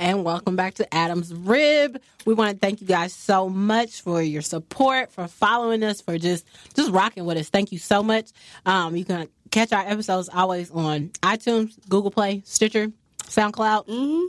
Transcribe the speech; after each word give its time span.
And 0.00 0.24
welcome 0.24 0.56
back 0.56 0.74
to 0.76 0.94
Adam's 0.94 1.34
Rib. 1.34 2.00
We 2.24 2.32
want 2.32 2.52
to 2.52 2.58
thank 2.58 2.80
you 2.80 2.86
guys 2.86 3.12
so 3.12 3.50
much 3.50 4.00
for 4.00 4.22
your 4.22 4.40
support, 4.40 5.12
for 5.12 5.28
following 5.28 5.84
us, 5.84 6.00
for 6.00 6.16
just 6.16 6.46
just 6.74 6.90
rocking 6.90 7.26
with 7.26 7.36
us. 7.36 7.50
Thank 7.50 7.70
you 7.70 7.78
so 7.78 8.02
much. 8.02 8.30
Um, 8.64 8.96
you 8.96 9.04
can 9.04 9.28
catch 9.50 9.74
our 9.74 9.82
episodes 9.82 10.30
always 10.32 10.70
on 10.70 11.10
iTunes, 11.22 11.78
Google 11.90 12.10
Play, 12.10 12.40
Stitcher, 12.46 12.90
SoundCloud. 13.24 13.88
Mm-hmm. 13.88 14.22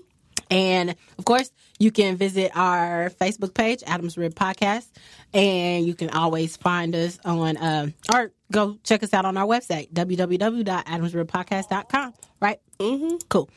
And 0.53 0.93
of 1.17 1.23
course, 1.23 1.49
you 1.79 1.89
can 1.89 2.17
visit 2.17 2.51
our 2.53 3.09
Facebook 3.09 3.53
page, 3.53 3.81
Adams 3.87 4.17
Rib 4.17 4.35
Podcast, 4.35 4.89
and 5.33 5.85
you 5.85 5.95
can 5.95 6.09
always 6.09 6.57
find 6.57 6.93
us 6.93 7.17
on, 7.23 7.55
uh, 7.55 7.87
or 8.13 8.33
go 8.51 8.77
check 8.83 9.03
us 9.03 9.13
out 9.13 9.23
on 9.23 9.37
our 9.37 9.47
website, 9.47 9.89
www.adamsribpodcast.com. 9.93 12.13
Right? 12.41 12.59
Mm-hmm. 12.77 13.15
Cool. 13.29 13.49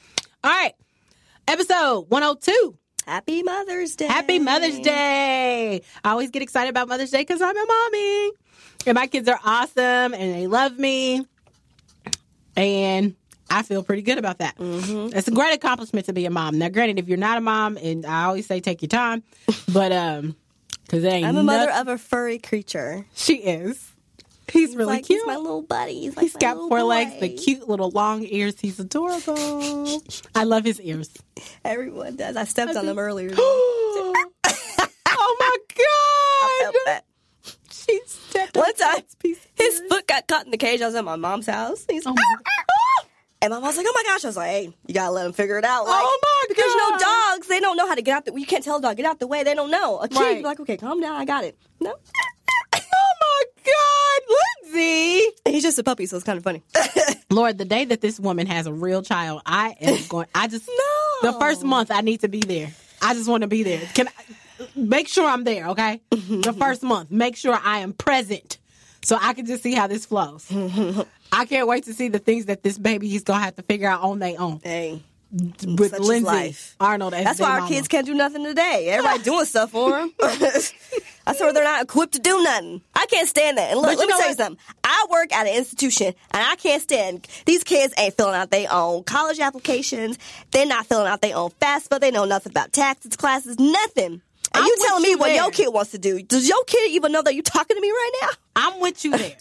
All 0.45 0.51
right. 0.53 0.75
Episode 1.47 2.07
102. 2.09 2.79
Happy 3.07 3.43
Mother's 3.43 3.97
Day. 3.97 4.07
Happy 4.07 4.39
Mother's 4.39 4.79
Day. 4.81 5.83
I 6.03 6.11
always 6.11 6.31
get 6.31 6.43
excited 6.43 6.71
about 6.71 6.89
Mother's 6.89 7.11
Day 7.11 7.19
because 7.21 7.43
I'm 7.43 7.57
a 7.57 7.67
mommy. 7.67 8.33
And 8.87 8.95
my 8.95 9.07
kids 9.07 9.29
are 9.29 9.39
awesome 9.45 10.15
and 10.15 10.35
they 10.35 10.47
love 10.47 10.79
me. 10.79 11.27
And 12.57 13.15
I 13.51 13.63
feel 13.63 13.83
pretty 13.83 14.03
good 14.03 14.19
about 14.19 14.39
that. 14.39 14.57
Mm-hmm. 14.57 15.17
It's 15.17 15.29
a 15.29 15.33
great 15.33 15.55
accomplishment 15.55 16.07
to 16.07 16.13
be 16.13 16.25
a 16.25 16.31
mom. 16.31 16.59
Now, 16.59 16.71
granted, 16.71 16.99
if 16.99 17.09
you're 17.09 17.19
not 17.19 17.37
a 17.37 17.43
mom, 17.43 17.77
and 17.77 18.07
I 18.07 18.25
always 18.25 18.47
say 18.47 18.61
take 18.61 18.81
your 18.81 18.89
time, 18.89 19.23
but 19.73 19.93
um, 19.93 20.37
because 20.85 21.05
I'm 21.05 21.37
a 21.37 21.43
mother 21.43 21.71
of 21.73 21.89
a 21.89 21.99
furry 21.99 22.39
creature. 22.39 23.07
she 23.15 23.37
is. 23.37 23.93
He's 24.53 24.77
really 24.77 24.95
like, 24.95 25.07
cute. 25.07 25.21
He's 25.21 25.27
my 25.27 25.37
little 25.37 25.63
buddy. 25.63 26.01
He's, 26.01 26.17
like 26.17 26.25
He's 26.25 26.37
got 26.37 26.57
four 26.57 26.69
boy. 26.69 26.85
legs, 26.85 27.21
the 27.21 27.31
cute 27.35 27.69
little 27.69 27.91
long 27.91 28.25
ears. 28.29 28.55
He's 28.61 28.79
adorable. 28.79 30.01
I 30.35 30.45
love 30.45 30.65
his 30.65 30.81
ears. 30.81 31.11
Everyone 31.65 32.17
does. 32.17 32.37
I 32.37 32.45
stepped 32.45 32.77
on 32.77 32.87
them 32.87 32.99
earlier. 32.99 33.31
oh 33.39 34.13
my 34.47 34.51
I 35.07 35.59
god! 35.77 36.63
felt 36.63 36.77
that. 36.87 37.05
She 37.71 38.01
stepped 38.07 38.57
One 38.57 38.75
time, 38.75 38.95
Pat's 38.97 39.15
piece 39.17 39.39
of 39.45 39.51
his 39.57 39.83
foot 39.89 40.07
got 40.07 40.27
caught 40.27 40.45
in 40.47 40.51
the 40.51 40.57
cage. 40.57 40.81
I 40.81 40.87
was 40.87 40.95
at 40.95 41.05
my 41.05 41.17
mom's 41.17 41.47
house. 41.47 41.85
He's 41.89 42.07
Oh 42.07 42.13
my 42.13 42.23
ah, 42.23 42.39
ah, 42.47 42.65
ah. 43.03 43.07
and 43.43 43.51
my 43.53 43.61
mom's 43.61 43.77
like, 43.77 43.87
"Oh 43.89 43.93
my 43.95 44.03
gosh!" 44.07 44.25
I 44.25 44.29
was 44.29 44.37
like, 44.37 44.51
"Hey, 44.51 44.75
you 44.87 44.95
gotta 44.95 45.11
let 45.13 45.27
him 45.27 45.33
figure 45.33 45.59
it 45.59 45.65
out." 45.65 45.85
Like, 45.87 46.01
Oh 46.03 46.19
my 46.23 46.45
because 46.49 46.65
you 46.65 46.77
know, 46.91 46.99
dogs 46.99 47.47
they 47.49 47.61
don't 47.61 47.77
know 47.77 47.87
how 47.87 47.95
to 47.95 48.03
get 48.03 48.17
out. 48.17 48.25
The, 48.25 48.33
you 48.39 48.47
can't 48.47 48.65
tell 48.65 48.77
a 48.77 48.81
dog 48.83 48.97
get 48.97 49.05
out 49.07 49.19
the 49.21 49.27
way. 49.27 49.43
They 49.43 49.55
don't 49.55 49.71
know. 49.71 49.99
A 49.99 50.09
kid, 50.09 50.19
Right. 50.19 50.45
like, 50.45 50.61
"Okay, 50.61 50.77
calm 50.79 51.01
down. 51.01 51.17
I 51.17 51.25
got 51.27 51.45
it." 51.45 51.59
No, 51.81 51.95
God, 53.65 54.37
Lindsay! 54.65 55.27
he's 55.47 55.63
just 55.63 55.79
a 55.79 55.85
puppy, 55.85 56.07
so 56.07 56.17
it's 56.17 56.25
kind 56.25 56.37
of 56.37 56.45
funny. 56.45 56.63
Lord, 57.31 57.59
the 57.59 57.65
day 57.65 57.85
that 57.87 58.01
this 58.01 58.21
woman 58.21 58.47
has 58.47 58.67
a 58.67 58.73
real 58.73 59.03
child, 59.03 59.43
I 59.47 59.77
am 59.81 59.99
going. 60.09 60.27
I 60.35 60.47
just 60.49 60.69
No. 61.23 61.33
the 61.33 61.39
first 61.41 61.65
month 61.65 61.91
I 61.91 62.01
need 62.01 62.21
to 62.21 62.29
be 62.29 62.41
there. 62.41 62.73
I 63.03 63.15
just 63.15 63.29
want 63.29 63.43
to 63.43 63.49
be 63.49 63.63
there. 63.63 63.81
Can 63.95 64.09
I, 64.09 64.67
make 64.77 65.09
sure 65.09 65.27
I'm 65.27 65.45
there, 65.45 65.69
okay? 65.69 66.01
Mm-hmm. 66.11 66.41
the 66.43 66.53
first 66.53 66.83
month, 66.83 67.11
make 67.11 67.37
sure 67.37 67.59
I 67.63 67.79
am 67.81 67.93
present, 67.93 68.59
so 69.03 69.19
I 69.21 69.33
can 69.35 69.47
just 69.47 69.63
see 69.63 69.75
how 69.75 69.87
this 69.87 70.07
flows. 70.07 70.47
I 71.33 71.45
can't 71.47 71.67
wait 71.67 71.85
to 71.85 71.95
see 71.95 72.09
the 72.09 72.19
things 72.21 72.47
that 72.47 72.63
this 72.63 72.79
baby 72.79 73.15
is 73.15 73.23
gonna 73.25 73.43
have 73.43 73.57
to 73.57 73.63
figure 73.63 73.89
out 73.89 74.03
on 74.03 74.19
their 74.21 74.41
own 74.41 74.61
hey, 74.63 75.03
Mm, 75.35 75.79
with 75.79 75.91
such 75.91 76.01
Lindsay 76.01 76.27
life. 76.27 76.77
Arnold. 76.79 77.13
That's 77.13 77.41
why 77.41 77.53
our 77.53 77.61
mama. 77.61 77.71
kids 77.71 77.89
can't 77.89 78.07
do 78.07 78.15
nothing 78.15 78.45
today. 78.45 78.89
Everybody 78.91 79.23
doing 79.23 79.45
stuff 79.45 79.71
for 79.73 79.91
them. 79.91 80.13
That's 80.19 81.41
why 81.41 81.53
they're 81.53 81.65
not 81.65 81.83
equipped 81.83 82.13
to 82.13 82.19
do 82.21 82.43
nothing. 82.43 82.83
I 82.95 83.07
can't 83.07 83.29
stand 83.29 83.59
that. 83.59 83.71
And 83.71 83.81
look, 83.81 83.99
let 83.99 84.07
me 84.07 84.15
tell 84.15 84.29
you 84.29 84.35
something. 84.35 84.59
I 84.85 85.07
work 85.11 85.33
at 85.33 85.47
an 85.47 85.55
institution, 85.57 86.09
and 86.09 86.47
I 86.47 86.55
can't 86.57 86.83
stand 86.83 87.27
these 87.47 87.65
kids 87.65 87.95
ain't 87.99 88.15
filling 88.17 88.35
out 88.35 88.51
their 88.51 88.69
own 88.71 89.05
college 89.05 89.41
applications. 89.41 90.19
They're 90.53 90.67
not 90.67 90.87
filling 90.87 91.09
out 91.09 91.21
their 91.21 91.37
own 91.37 91.51
FAFSA. 91.61 91.99
They 92.01 92.11
know 92.11 92.27
nothing 92.27 92.53
about 92.53 92.73
taxes, 92.73 93.17
classes, 93.17 93.59
nothing. 93.59 94.21
And 94.55 94.63
I'm 94.63 94.67
you 94.67 94.77
telling 94.87 95.03
me 95.03 95.11
you 95.11 95.19
what 95.19 95.35
your 95.35 95.51
kid 95.51 95.73
wants 95.73 95.91
to 95.93 95.99
do? 95.99 96.23
Does 96.23 96.49
your 96.49 96.63
kid 96.65 96.93
even 96.93 97.11
know 97.11 97.23
that 97.23 97.35
you're 97.35 97.43
talking 97.43 97.77
to 97.77 97.81
me 97.81 97.91
right 97.91 98.13
now? 98.23 98.29
I'm 98.55 98.81
with 98.81 99.05
you 99.05 99.17
there 99.17 99.37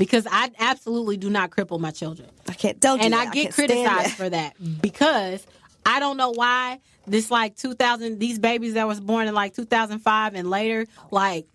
because 0.00 0.26
I 0.30 0.50
absolutely 0.58 1.18
do 1.18 1.28
not 1.28 1.50
cripple 1.50 1.78
my 1.78 1.90
children. 1.90 2.30
I 2.48 2.54
can't. 2.54 2.80
Don't. 2.80 2.98
do 2.98 3.04
and 3.04 3.12
that. 3.12 3.28
I 3.28 3.30
get 3.32 3.52
stand 3.52 3.68
criticized 3.68 4.14
for 4.16 4.30
that 4.30 4.54
because 4.80 5.46
I 5.84 6.00
don't 6.00 6.16
know 6.16 6.30
why 6.30 6.80
this 7.06 7.30
like 7.30 7.54
2000 7.56 8.18
these 8.18 8.38
babies 8.38 8.74
that 8.74 8.88
was 8.88 8.98
born 8.98 9.28
in 9.28 9.34
like 9.34 9.54
2005 9.54 10.34
and 10.34 10.48
later 10.48 10.86
like 11.10 11.46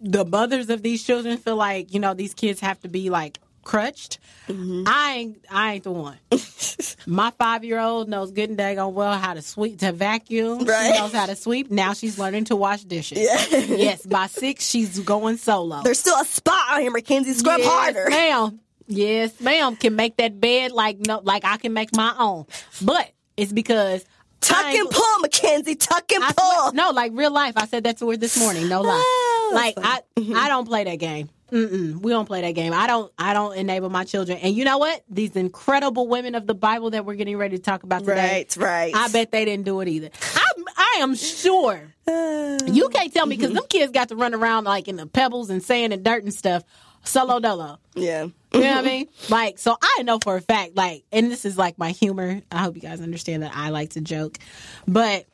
the 0.00 0.24
mothers 0.24 0.70
of 0.70 0.80
these 0.82 1.02
children 1.02 1.38
feel 1.38 1.56
like 1.56 1.92
you 1.92 1.98
know 1.98 2.14
these 2.14 2.34
kids 2.34 2.60
have 2.60 2.78
to 2.80 2.88
be 2.88 3.10
like 3.10 3.40
crutched. 3.68 4.18
Mm-hmm. 4.48 4.84
I 4.86 5.12
ain't 5.12 5.44
I 5.50 5.74
ain't 5.74 5.84
the 5.84 5.92
one. 5.92 6.16
My 7.06 7.30
five 7.38 7.64
year 7.64 7.78
old 7.78 8.08
knows 8.08 8.32
good 8.32 8.48
and 8.48 8.58
daggone 8.58 8.94
well 8.94 9.16
how 9.18 9.34
to 9.34 9.42
sweep 9.42 9.80
to 9.80 9.92
vacuum. 9.92 10.64
Right. 10.64 10.94
She 10.94 10.98
knows 11.00 11.12
how 11.12 11.26
to 11.26 11.36
sweep. 11.36 11.70
Now 11.70 11.92
she's 11.92 12.18
learning 12.18 12.44
to 12.46 12.56
wash 12.56 12.82
dishes. 12.82 13.18
yes, 13.18 14.04
by 14.06 14.26
six 14.26 14.66
she's 14.66 14.98
going 15.00 15.36
solo. 15.36 15.82
There's 15.82 16.00
still 16.00 16.18
a 16.18 16.24
spot 16.24 16.72
on 16.72 16.80
here, 16.80 16.90
Mackenzie. 16.90 17.34
Scrub 17.34 17.58
yes, 17.58 17.68
harder. 17.68 18.06
ma'am. 18.08 18.60
Yes, 18.86 19.38
ma'am. 19.40 19.76
Can 19.76 19.94
make 19.94 20.16
that 20.16 20.40
bed 20.40 20.72
like 20.72 20.98
no, 20.98 21.20
like 21.22 21.44
I 21.44 21.58
can 21.58 21.74
make 21.74 21.94
my 21.94 22.14
own. 22.18 22.46
But 22.82 23.12
it's 23.36 23.52
because 23.52 24.04
Tuck 24.40 24.64
and 24.64 24.88
pull, 24.88 25.18
Mackenzie. 25.20 25.74
Tuck 25.74 26.10
and 26.12 26.24
I 26.24 26.32
pull. 26.32 26.52
swear- 26.52 26.72
no, 26.72 26.90
like 26.90 27.12
real 27.14 27.32
life. 27.32 27.54
I 27.56 27.66
said 27.66 27.84
that 27.84 27.98
to 27.98 28.10
her 28.10 28.16
this 28.16 28.38
morning. 28.38 28.68
No 28.68 28.80
lie. 28.80 29.24
Like 29.52 29.74
I. 29.78 30.00
Mm-hmm. 30.16 30.36
I 30.36 30.48
don't 30.48 30.66
play 30.66 30.84
that 30.84 30.96
game. 30.96 31.30
Mm-mm, 31.50 32.02
we 32.02 32.12
don't 32.12 32.26
play 32.26 32.42
that 32.42 32.52
game. 32.52 32.74
I 32.74 32.86
don't. 32.86 33.10
I 33.18 33.32
don't 33.32 33.56
enable 33.56 33.88
my 33.88 34.04
children. 34.04 34.38
And 34.38 34.54
you 34.54 34.64
know 34.64 34.78
what? 34.78 35.02
These 35.08 35.34
incredible 35.34 36.06
women 36.06 36.34
of 36.34 36.46
the 36.46 36.54
Bible 36.54 36.90
that 36.90 37.06
we're 37.06 37.14
getting 37.14 37.38
ready 37.38 37.56
to 37.56 37.62
talk 37.62 37.84
about 37.84 38.00
today. 38.00 38.46
Right, 38.56 38.56
right. 38.56 38.94
I 38.94 39.08
bet 39.08 39.32
they 39.32 39.44
didn't 39.46 39.64
do 39.64 39.80
it 39.80 39.88
either. 39.88 40.10
I, 40.34 40.52
I 40.76 40.98
am 41.00 41.14
sure. 41.14 41.94
You 42.68 42.88
can't 42.90 43.12
tell 43.12 43.24
me 43.24 43.36
because 43.36 43.50
mm-hmm. 43.50 43.56
them 43.56 43.66
kids 43.68 43.92
got 43.92 44.08
to 44.08 44.16
run 44.16 44.34
around 44.34 44.64
like 44.64 44.88
in 44.88 44.96
the 44.96 45.06
pebbles 45.06 45.48
and 45.48 45.62
sand 45.62 45.92
and 45.92 46.04
dirt 46.04 46.22
and 46.22 46.32
stuff, 46.32 46.64
solo 47.02 47.40
dolo. 47.40 47.78
Yeah. 47.94 48.24
You 48.52 48.60
know 48.60 48.60
what 48.60 48.64
I 48.64 48.76
mm-hmm. 48.76 48.86
mean? 48.86 49.08
Like, 49.28 49.58
so 49.58 49.76
I 49.80 50.02
know 50.02 50.18
for 50.22 50.36
a 50.36 50.40
fact, 50.40 50.76
like, 50.76 51.04
and 51.12 51.30
this 51.30 51.44
is 51.44 51.56
like 51.56 51.78
my 51.78 51.90
humor. 51.90 52.42
I 52.50 52.58
hope 52.58 52.76
you 52.76 52.82
guys 52.82 53.00
understand 53.00 53.42
that 53.42 53.52
I 53.54 53.70
like 53.70 53.90
to 53.90 54.00
joke. 54.00 54.38
But 54.86 55.26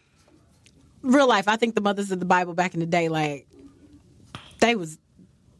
real 1.03 1.29
life, 1.29 1.49
I 1.49 1.57
think 1.57 1.75
the 1.75 1.81
mothers 1.81 2.11
of 2.11 2.21
the 2.21 2.27
Bible 2.27 2.55
back 2.55 2.75
in 2.75 2.81
the 2.81 2.87
day, 2.87 3.09
like, 3.09 3.47
they 4.65 4.77
was 4.77 4.99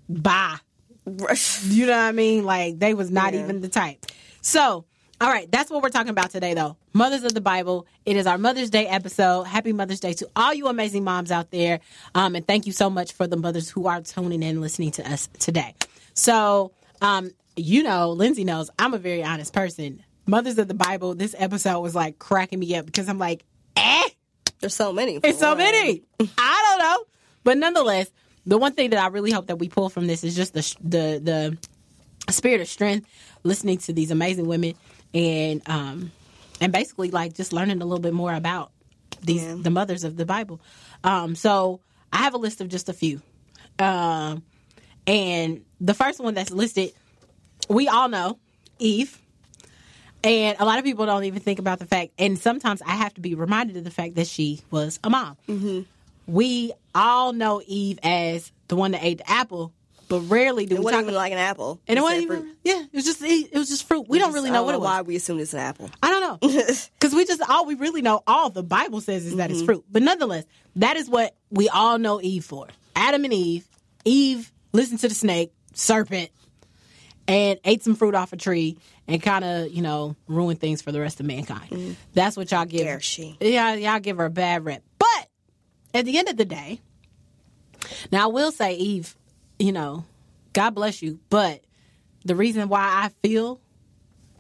bye. 0.09 0.57
You 1.65 1.87
know 1.87 1.93
what 1.93 1.99
I 1.99 2.13
mean? 2.13 2.45
Like, 2.45 2.79
they 2.79 2.95
was 2.95 3.11
not 3.11 3.35
Yeah. 3.35 3.43
even 3.45 3.61
the 3.61 3.69
type. 3.69 4.07
So, 4.41 4.87
all 5.21 5.29
right, 5.31 5.51
that's 5.53 5.71
what 5.71 5.83
we're 5.83 5.91
talking 5.91 6.11
about 6.11 6.31
today, 6.31 6.55
though. 6.55 6.77
Mothers 6.95 7.25
of 7.25 7.35
the 7.35 7.41
Bible. 7.43 7.87
It 8.07 8.17
is 8.17 8.27
our 8.27 8.39
Mother's 8.39 8.71
Day 8.71 8.87
episode. 8.87 9.43
Happy 9.45 9.73
Mother's 9.73 10.01
Day 10.01 10.15
to 10.15 10.29
all 10.35 10.55
you 10.55 10.67
amazing 10.69 11.05
moms 11.05 11.31
out 11.31 11.51
there. 11.51 11.81
Um, 12.15 12.35
and 12.35 12.47
thank 12.47 12.67
you 12.67 12.73
so 12.73 12.89
much 12.89 13.13
for 13.13 13.27
the 13.27 13.37
mothers 13.37 13.69
who 13.69 13.87
are 13.87 14.01
tuning 14.01 14.43
in, 14.43 14.49
and 14.51 14.61
listening 14.63 14.91
to 14.93 15.11
us 15.11 15.29
today. 15.39 15.75
So, 16.15 16.73
um, 17.03 17.31
you 17.57 17.83
know, 17.83 18.11
Lindsay 18.13 18.45
knows 18.45 18.71
I'm 18.79 18.95
a 18.95 18.99
very 18.99 19.23
honest 19.23 19.53
person. 19.53 20.03
Mothers 20.27 20.57
of 20.59 20.69
the 20.69 20.75
Bible, 20.75 21.15
this 21.15 21.35
episode 21.39 21.81
was 21.81 21.95
like 21.95 22.19
cracking 22.19 22.59
me 22.61 22.75
up 22.77 22.87
because 22.87 23.09
I'm 23.11 23.19
like, 23.19 23.45
eh, 23.77 24.09
There's 24.61 24.75
so 24.75 24.93
many. 24.93 25.21
it's 25.23 25.39
so 25.39 25.55
many. 25.55 26.03
I 26.39 26.67
don't 26.71 26.79
know, 26.79 27.05
but 27.45 27.59
nonetheless, 27.59 28.11
the 28.47 28.59
one 28.59 28.73
thing 28.75 28.91
that 28.91 28.99
I 29.03 29.09
really 29.09 29.31
hope 29.31 29.47
that 29.47 29.57
we 29.59 29.69
pull 29.69 29.89
from 29.89 30.07
this 30.07 30.25
is 30.25 30.35
just 30.37 30.55
the 30.55 30.61
the 30.83 31.57
the 32.27 32.33
spirit 32.33 32.61
of 32.61 32.69
strength, 32.69 33.09
listening 33.43 33.79
to 33.79 33.93
these 33.93 34.11
amazing 34.11 34.47
women, 34.47 34.75
and 35.13 35.63
um 35.69 36.13
and 36.61 36.73
basically 36.73 37.11
like 37.11 37.35
just 37.35 37.53
learning 37.53 37.81
a 37.83 37.85
little 37.85 38.01
bit 38.03 38.15
more 38.15 38.33
about 38.35 38.71
these 39.23 39.43
Yeah. 39.43 39.57
the 39.59 39.71
mothers 39.71 40.05
of 40.05 40.17
the 40.17 40.25
Bible. 40.27 40.61
Um, 41.03 41.35
so 41.35 41.81
I 42.13 42.19
have 42.19 42.35
a 42.35 42.39
list 42.39 42.61
of 42.61 42.69
just 42.69 42.89
a 42.89 42.93
few, 42.93 43.21
um, 43.79 44.43
and 45.07 45.65
the 45.81 45.95
first 45.95 46.21
one 46.21 46.35
that's 46.35 46.51
listed, 46.51 46.93
we 47.69 47.89
all 47.89 48.09
know 48.09 48.39
Eve. 48.79 49.21
And 50.23 50.57
a 50.59 50.65
lot 50.65 50.79
of 50.79 50.85
people 50.87 51.05
don't 51.05 51.25
even 51.25 51.41
think 51.41 51.59
about 51.59 51.79
the 51.81 51.85
fact, 51.87 52.13
and 52.19 52.39
sometimes 52.39 52.81
I 52.81 52.93
have 52.93 53.13
to 53.15 53.21
be 53.21 53.35
reminded 53.35 53.77
of 53.77 53.85
the 53.85 53.91
fact 53.91 54.15
that 54.15 54.27
she 54.27 54.63
was 54.71 54.99
a 55.05 55.11
mom. 55.11 55.37
We 56.27 56.73
all 56.95 57.33
know 57.33 57.63
Eve 57.67 57.99
as 58.03 58.51
the 58.69 58.77
one 58.77 58.93
that 58.93 59.05
ate 59.05 59.19
the 59.19 59.31
apple, 59.31 59.73
but 60.09 60.21
rarely 60.21 60.67
do 60.67 60.77
It 60.77 60.79
we 60.79 60.85
wasn't 60.85 61.01
talk 61.01 61.05
even 61.05 61.15
like 61.15 61.33
an 61.33 61.39
apple. 61.39 61.81
and 61.89 61.99
it 61.99 62.03
wasn't 62.03 62.23
even 62.23 62.41
fruit. 62.43 62.57
yeah, 62.65 62.83
it 62.83 62.95
was 62.95 63.05
just 63.05 63.23
it, 63.23 63.53
was 63.55 63.69
just 63.69 63.87
fruit. 63.89 64.07
We 64.09 64.19
don't 64.19 64.29
Just- 64.29 64.35
really 64.35 64.51
know 64.51 64.59
don't 64.59 64.67
what 64.67 64.75
it 64.75 64.81
was. 64.81 64.87
Why 64.87 65.03
we 65.03 65.17
assumed 65.17 65.41
it's 65.41 65.53
an 65.55 65.61
apple? 65.61 65.91
I 66.03 66.11
don't 66.11 66.43
know. 66.43 66.49
Because 67.01 67.15
we 67.15 67.27
just, 67.27 67.43
all 67.51 67.67
we 67.67 67.75
really 67.75 68.01
know, 68.01 68.23
all 68.27 68.49
the 68.51 68.63
Bible 68.63 69.01
says 69.03 69.27
is 69.27 69.37
that 69.37 69.51
Mm-hmm. 69.51 69.59
it's 69.59 69.65
fruit. 69.67 69.85
But 69.91 70.03
nonetheless, 70.03 70.45
that 70.77 70.97
is 70.97 71.09
what 71.11 71.35
we 71.51 71.69
all 71.69 71.99
know 71.99 72.21
Eve 72.23 72.45
for. 72.45 72.69
Adam 72.97 73.25
and 73.25 73.33
Eve. 73.35 73.67
Eve 74.07 74.51
listened 74.73 75.01
to 75.01 75.09
the 75.09 75.15
snake, 75.15 75.53
serpent, 75.75 76.31
and 77.29 77.59
ate 77.65 77.83
some 77.83 77.95
fruit 77.95 78.15
off 78.15 78.33
a 78.33 78.37
tree 78.37 78.77
and 79.09 79.23
kind 79.23 79.45
of, 79.45 79.71
you 79.73 79.83
know, 79.83 80.17
ruined 80.29 80.61
things 80.61 80.81
for 80.83 80.93
the 80.93 81.01
rest 81.01 81.21
of 81.21 81.27
mankind. 81.27 81.97
That's 82.15 82.37
what 82.37 82.51
y'all 82.51 82.65
give 82.67 82.83
Mm. 82.83 82.85
Dare 82.85 83.01
she. 83.01 83.37
Yeah, 83.41 83.75
y'all 83.75 84.01
give 84.01 84.17
her 84.19 84.27
a 84.27 84.31
bad 84.31 84.65
rep. 84.65 84.83
At 85.95 86.05
the 86.05 86.19
end 86.19 86.29
of 86.29 86.37
the 86.37 86.45
day, 86.45 86.81
now 88.11 88.25
I 88.25 88.33
will 88.33 88.51
say, 88.53 88.75
Eve, 88.75 89.15
you 89.59 89.73
know, 89.73 90.05
God 90.53 90.71
bless 90.71 91.03
you, 91.03 91.21
but 91.31 91.63
the 92.25 92.35
reason 92.35 92.69
why 92.69 92.81
I 92.83 93.11
feel 93.27 93.61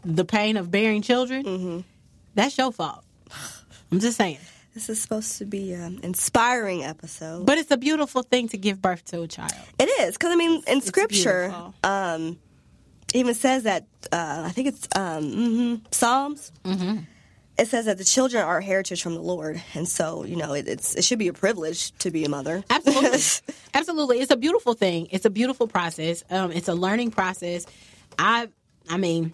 the 0.04 0.24
pain 0.24 0.56
of 0.56 0.70
bearing 0.70 1.02
children, 1.02 1.44
Mm-hmm. 1.44 1.80
that's 2.34 2.58
your 2.58 2.72
fault. 2.72 3.04
I'm 3.92 4.00
just 4.00 4.16
saying. 4.16 4.38
This 4.74 4.88
is 4.90 5.00
supposed 5.00 5.38
to 5.38 5.44
be 5.44 5.72
an 5.72 6.00
inspiring 6.02 6.82
episode. 6.82 7.46
But 7.46 7.58
it's 7.58 7.70
a 7.70 7.76
beautiful 7.76 8.22
thing 8.24 8.48
to 8.48 8.56
give 8.58 8.82
birth 8.82 9.04
to 9.06 9.22
a 9.22 9.28
child. 9.28 9.52
It 9.78 9.84
is 10.00 10.14
because 10.16 10.32
I 10.32 10.36
mean, 10.36 10.64
in 10.66 10.80
scripture, 10.80 11.48
beautiful. 11.50 11.74
um, 11.84 12.38
even 13.14 13.34
says 13.34 13.62
that 13.62 13.86
uh, 14.10 14.42
I 14.46 14.50
think 14.50 14.66
it's 14.68 14.88
um, 14.96 15.24
mhm, 15.30 15.94
Psalms. 15.94 16.50
Mm-hmm. 16.64 16.98
It 17.56 17.68
says 17.68 17.84
that 17.84 17.98
the 17.98 18.04
children 18.04 18.42
are 18.44 18.58
a 18.58 18.64
heritage 18.64 19.02
from 19.02 19.14
the 19.14 19.20
Lord, 19.20 19.62
and 19.74 19.88
so 19.88 20.24
you 20.24 20.36
know 20.36 20.54
it, 20.54 20.66
it's 20.66 20.96
it 20.96 21.04
should 21.04 21.20
be 21.20 21.28
a 21.28 21.32
privilege 21.32 21.92
to 21.98 22.10
be 22.10 22.24
a 22.24 22.28
mother. 22.28 22.64
Absolutely. 22.68 23.54
Absolutely. 23.74 24.20
It's 24.20 24.32
a 24.32 24.36
beautiful 24.36 24.74
thing. 24.74 25.08
It's 25.10 25.24
a 25.24 25.30
beautiful 25.30 25.68
process. 25.68 26.24
Um, 26.30 26.50
it's 26.50 26.68
a 26.68 26.74
learning 26.74 27.12
process. 27.12 27.66
I 28.18 28.48
I 28.90 28.96
mean, 28.96 29.32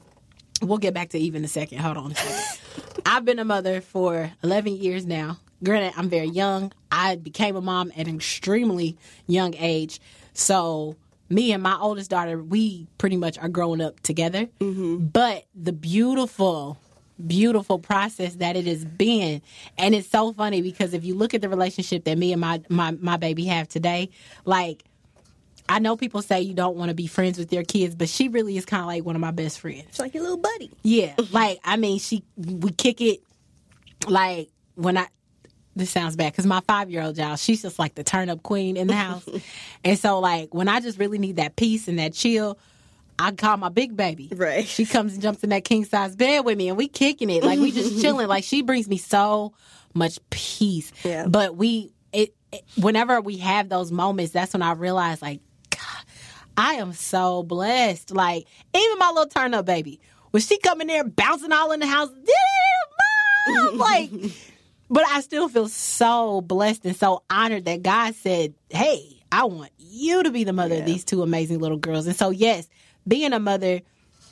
we'll 0.62 0.78
get 0.78 0.94
back 0.94 1.10
to 1.10 1.18
Eve 1.18 1.34
in 1.34 1.44
a 1.44 1.48
second. 1.48 1.78
Hold 1.78 1.96
on 1.96 2.12
a 2.12 2.14
second. 2.14 2.60
I've 3.06 3.24
been 3.24 3.38
a 3.38 3.44
mother 3.44 3.80
for 3.80 4.30
11 4.42 4.76
years 4.76 5.06
now. 5.06 5.38
Granted, 5.62 5.94
I'm 5.96 6.08
very 6.08 6.28
young. 6.28 6.72
I 6.90 7.16
became 7.16 7.56
a 7.56 7.60
mom 7.60 7.92
at 7.96 8.06
an 8.06 8.16
extremely 8.16 8.96
young 9.26 9.54
age. 9.56 10.00
So, 10.32 10.96
me 11.28 11.52
and 11.52 11.62
my 11.62 11.76
oldest 11.78 12.10
daughter, 12.10 12.42
we 12.42 12.86
pretty 12.98 13.16
much 13.16 13.38
are 13.38 13.48
growing 13.48 13.80
up 13.80 14.00
together. 14.00 14.48
But 14.58 15.44
the 15.54 15.72
beautiful, 15.72 16.78
beautiful 17.26 17.78
process 17.78 18.36
that 18.36 18.56
it 18.56 18.66
has 18.66 18.84
been, 18.84 19.42
and 19.78 19.94
it's 19.94 20.08
so 20.08 20.32
funny 20.32 20.62
because 20.62 20.94
if 20.94 21.04
you 21.04 21.14
look 21.14 21.34
at 21.34 21.40
the 21.40 21.48
relationship 21.48 22.04
that 22.04 22.18
me 22.18 22.32
and 22.32 22.40
my 22.40 22.62
my, 22.68 22.92
my 22.92 23.16
baby 23.16 23.44
have 23.46 23.68
today, 23.68 24.10
like 24.44 24.84
I 25.70 25.78
know 25.78 25.96
people 25.96 26.20
say 26.20 26.40
you 26.40 26.52
don't 26.52 26.76
want 26.76 26.88
to 26.88 26.94
be 26.94 27.06
friends 27.06 27.38
with 27.38 27.52
your 27.52 27.62
kids, 27.62 27.94
but 27.94 28.08
she 28.08 28.28
really 28.28 28.56
is 28.56 28.66
kind 28.66 28.80
of 28.80 28.88
like 28.88 29.04
one 29.04 29.14
of 29.14 29.20
my 29.20 29.30
best 29.30 29.60
friends. 29.60 29.84
It's 29.88 30.00
like 30.00 30.14
your 30.14 30.24
little 30.24 30.38
buddy. 30.38 30.70
Yeah, 30.82 31.14
like 31.30 31.60
I 31.64 31.76
mean, 31.76 32.00
she 32.00 32.24
we 32.36 32.72
kick 32.72 33.00
it 33.00 33.20
like 34.08 34.50
when 34.74 34.96
I. 34.96 35.06
This 35.76 35.88
sounds 35.88 36.16
bad 36.16 36.32
because 36.32 36.46
my 36.46 36.60
five 36.66 36.90
year 36.90 37.00
old 37.00 37.16
y'all, 37.16 37.36
she's 37.36 37.62
just 37.62 37.78
like 37.78 37.94
the 37.94 38.02
turn 38.02 38.28
up 38.28 38.42
queen 38.42 38.76
in 38.76 38.88
the 38.88 38.94
house, 38.94 39.26
and 39.84 39.96
so 39.96 40.18
like 40.18 40.52
when 40.52 40.68
I 40.68 40.80
just 40.80 40.98
really 40.98 41.18
need 41.18 41.36
that 41.36 41.54
peace 41.54 41.86
and 41.86 42.00
that 42.00 42.12
chill, 42.12 42.58
I 43.20 43.32
call 43.32 43.58
my 43.58 43.68
big 43.68 43.94
baby. 43.96 44.30
Right. 44.34 44.66
She 44.66 44.86
comes 44.86 45.12
and 45.12 45.22
jumps 45.22 45.44
in 45.44 45.50
that 45.50 45.62
king 45.62 45.84
size 45.84 46.16
bed 46.16 46.46
with 46.46 46.56
me, 46.56 46.68
and 46.68 46.78
we 46.78 46.88
kicking 46.88 47.28
it 47.28 47.44
like 47.44 47.60
we 47.60 47.70
just 47.70 48.00
chilling. 48.02 48.28
Like 48.28 48.44
she 48.44 48.62
brings 48.62 48.88
me 48.88 48.96
so 48.96 49.52
much 49.92 50.18
peace. 50.30 50.90
Yeah. 51.04 51.26
But 51.26 51.54
we 51.54 51.92
it, 52.14 52.34
it 52.50 52.64
whenever 52.76 53.20
we 53.20 53.36
have 53.36 53.68
those 53.68 53.92
moments, 53.92 54.32
that's 54.32 54.54
when 54.54 54.62
I 54.62 54.72
realize 54.72 55.20
like 55.20 55.40
God, 55.68 56.04
I 56.56 56.74
am 56.76 56.94
so 56.94 57.42
blessed. 57.42 58.10
Like 58.10 58.46
even 58.74 58.98
my 58.98 59.08
little 59.10 59.26
turn 59.26 59.52
up 59.52 59.66
baby, 59.66 60.00
when 60.30 60.40
she 60.40 60.58
come 60.58 60.80
in 60.80 60.86
there 60.86 61.04
bouncing 61.04 61.52
all 61.52 61.72
in 61.72 61.80
the 61.80 61.86
house, 61.86 62.10
yeah, 62.24 63.54
mom, 63.54 63.78
like. 63.78 64.10
But 64.92 65.04
I 65.06 65.20
still 65.20 65.48
feel 65.48 65.68
so 65.68 66.40
blessed 66.40 66.84
and 66.84 66.96
so 66.96 67.22
honored 67.30 67.66
that 67.66 67.80
God 67.80 68.12
said, 68.16 68.54
"Hey, 68.70 69.22
I 69.30 69.44
want 69.44 69.70
you 69.78 70.24
to 70.24 70.32
be 70.32 70.42
the 70.42 70.52
mother 70.52 70.78
of 70.78 70.84
these 70.84 71.04
two 71.04 71.22
amazing 71.22 71.60
little 71.60 71.78
girls." 71.78 72.08
And 72.08 72.16
so, 72.16 72.30
yes, 72.30 72.68
being 73.06 73.32
a 73.32 73.40
mother 73.40 73.80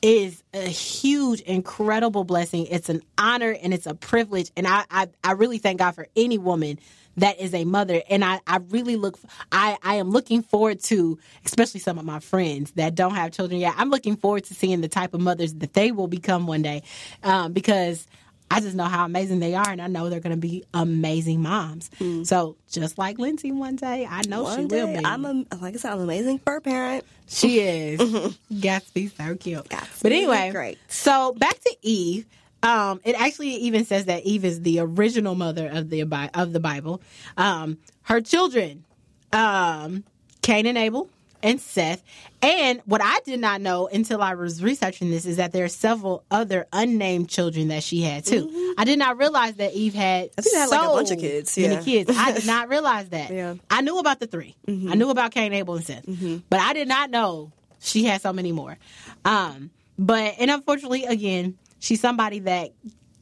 is 0.00 0.42
a 0.54 0.68
huge, 0.68 1.40
incredible 1.40 2.24
blessing. 2.24 2.66
It's 2.66 2.88
an 2.88 3.02
honor 3.16 3.56
and 3.62 3.74
it's 3.74 3.86
a 3.86 3.94
privilege. 3.94 4.50
And 4.56 4.66
I, 4.66 4.84
I, 4.90 5.08
I 5.24 5.32
really 5.32 5.58
thank 5.58 5.78
God 5.78 5.92
for 5.92 6.06
any 6.14 6.38
woman 6.38 6.78
that 7.16 7.40
is 7.40 7.52
a 7.52 7.64
mother. 7.64 8.00
And 8.08 8.24
I, 8.24 8.40
I 8.46 8.58
really 8.70 8.94
look, 8.96 9.18
I, 9.50 9.76
I 9.82 9.96
am 9.96 10.10
looking 10.10 10.42
forward 10.42 10.80
to, 10.84 11.18
especially 11.44 11.80
some 11.80 11.98
of 11.98 12.04
my 12.04 12.20
friends 12.20 12.70
that 12.72 12.94
don't 12.94 13.14
have 13.14 13.32
children 13.32 13.60
yet. 13.60 13.74
I'm 13.76 13.90
looking 13.90 14.16
forward 14.16 14.44
to 14.44 14.54
seeing 14.54 14.80
the 14.80 14.88
type 14.88 15.14
of 15.14 15.20
mothers 15.20 15.54
that 15.54 15.72
they 15.72 15.90
will 15.90 16.08
become 16.08 16.46
one 16.46 16.62
day, 16.62 16.82
um, 17.22 17.52
because. 17.52 18.06
I 18.50 18.60
just 18.60 18.74
know 18.74 18.84
how 18.84 19.04
amazing 19.04 19.40
they 19.40 19.54
are, 19.54 19.68
and 19.68 19.80
I 19.80 19.86
know 19.88 20.08
they're 20.08 20.20
going 20.20 20.34
to 20.34 20.40
be 20.40 20.64
amazing 20.72 21.42
moms. 21.42 21.90
So, 22.24 22.56
just 22.70 22.98
like 22.98 23.18
Lindsay 23.18 23.52
one 23.52 23.76
day, 23.76 24.06
I 24.08 24.22
know 24.28 24.44
she 24.50 24.60
One 24.60 24.68
will 24.68 24.86
be. 24.86 25.04
I'm 25.04 25.24
a 25.24 25.44
like 25.60 25.74
I 25.74 25.78
said, 25.78 25.92
I'm 25.92 25.98
an 25.98 26.04
amazing 26.04 26.38
fur 26.38 26.60
parent. 26.60 27.04
She 27.26 27.60
is. 27.60 28.00
To 28.48 28.80
be 28.94 29.08
so 29.08 29.34
cute. 29.36 29.68
To 29.70 29.82
but 30.02 30.12
anyway, 30.12 30.50
great. 30.50 30.78
So 30.88 31.34
back 31.34 31.58
to 31.60 31.76
Eve. 31.82 32.26
Um, 32.62 33.00
it 33.04 33.14
actually 33.20 33.50
even 33.50 33.84
says 33.84 34.06
that 34.06 34.24
Eve 34.24 34.44
is 34.44 34.62
the 34.62 34.80
original 34.80 35.34
mother 35.34 35.68
of 35.68 35.90
the 35.90 36.02
of 36.34 36.52
the 36.52 36.60
Bible. 36.60 37.00
Um, 37.36 37.78
her 38.02 38.20
children, 38.20 38.84
um, 39.32 40.04
Cain 40.42 40.66
and 40.66 40.76
Abel 40.76 41.08
and 41.42 41.60
Seth. 41.60 42.02
And 42.42 42.80
what 42.84 43.00
I 43.02 43.20
did 43.24 43.40
not 43.40 43.60
know 43.60 43.88
until 43.88 44.22
I 44.22 44.34
was 44.34 44.62
researching 44.62 45.10
this 45.10 45.26
is 45.26 45.36
that 45.36 45.52
there 45.52 45.64
are 45.64 45.68
several 45.68 46.24
other 46.30 46.66
unnamed 46.72 47.28
children 47.28 47.68
that 47.68 47.82
she 47.82 48.02
had 48.02 48.24
too. 48.24 48.46
Mm-hmm. 48.46 48.80
I 48.80 48.84
did 48.84 48.98
not 48.98 49.18
realize 49.18 49.54
that 49.56 49.72
Eve 49.72 49.94
had. 49.94 50.30
I 50.38 50.42
think 50.42 50.54
they 50.54 50.60
had, 50.60 50.68
like, 50.68 50.80
a 50.80 50.84
so 50.84 50.94
bunch 50.94 51.10
of 51.10 51.18
kids, 51.18 51.58
Many 51.58 51.84
kids. 51.84 52.10
I 52.16 52.32
did 52.32 52.46
not 52.46 52.68
realize 52.68 53.08
that. 53.10 53.30
Yeah. 53.30 53.54
I 53.70 53.80
knew 53.80 53.98
about 53.98 54.20
the 54.20 54.26
3 54.26 54.54
mm-hmm. 54.66 54.92
I 54.92 54.94
knew 54.94 55.10
about 55.10 55.32
Cain, 55.32 55.52
Abel, 55.52 55.76
and 55.76 55.84
Seth, 55.84 56.06
mm-hmm. 56.06 56.38
but 56.48 56.60
I 56.60 56.72
did 56.72 56.88
not 56.88 57.10
know 57.10 57.52
she 57.80 58.04
had 58.04 58.20
so 58.20 58.32
many 58.32 58.52
more. 58.52 58.76
Um, 59.24 59.70
but 59.98 60.34
and 60.38 60.50
unfortunately, 60.50 61.04
again, 61.04 61.58
she's 61.78 62.00
somebody 62.00 62.40
that 62.40 62.72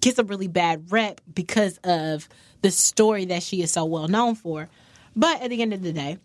gets 0.00 0.19
a 0.19 0.24
really 0.24 0.48
bad 0.48 0.92
rep 0.92 1.20
because 1.32 1.78
of 1.78 2.28
the 2.62 2.70
story 2.70 3.24
that 3.26 3.42
she 3.42 3.62
is 3.62 3.70
so 3.70 3.84
well 3.84 4.08
known 4.08 4.34
for. 4.34 4.69
But 5.14 5.40
at 5.40 5.50
the 5.50 5.62
end 5.62 5.72
of 5.72 5.82
the 5.82 5.92
day, 5.92 6.19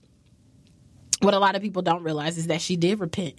what 1.22 1.34
a 1.34 1.40
lot 1.40 1.56
of 1.56 1.62
people 1.62 1.82
don't 1.82 2.04
realize 2.04 2.38
is 2.38 2.48
that 2.48 2.62
she 2.62 2.76
did 2.76 3.00
repent, 3.00 3.36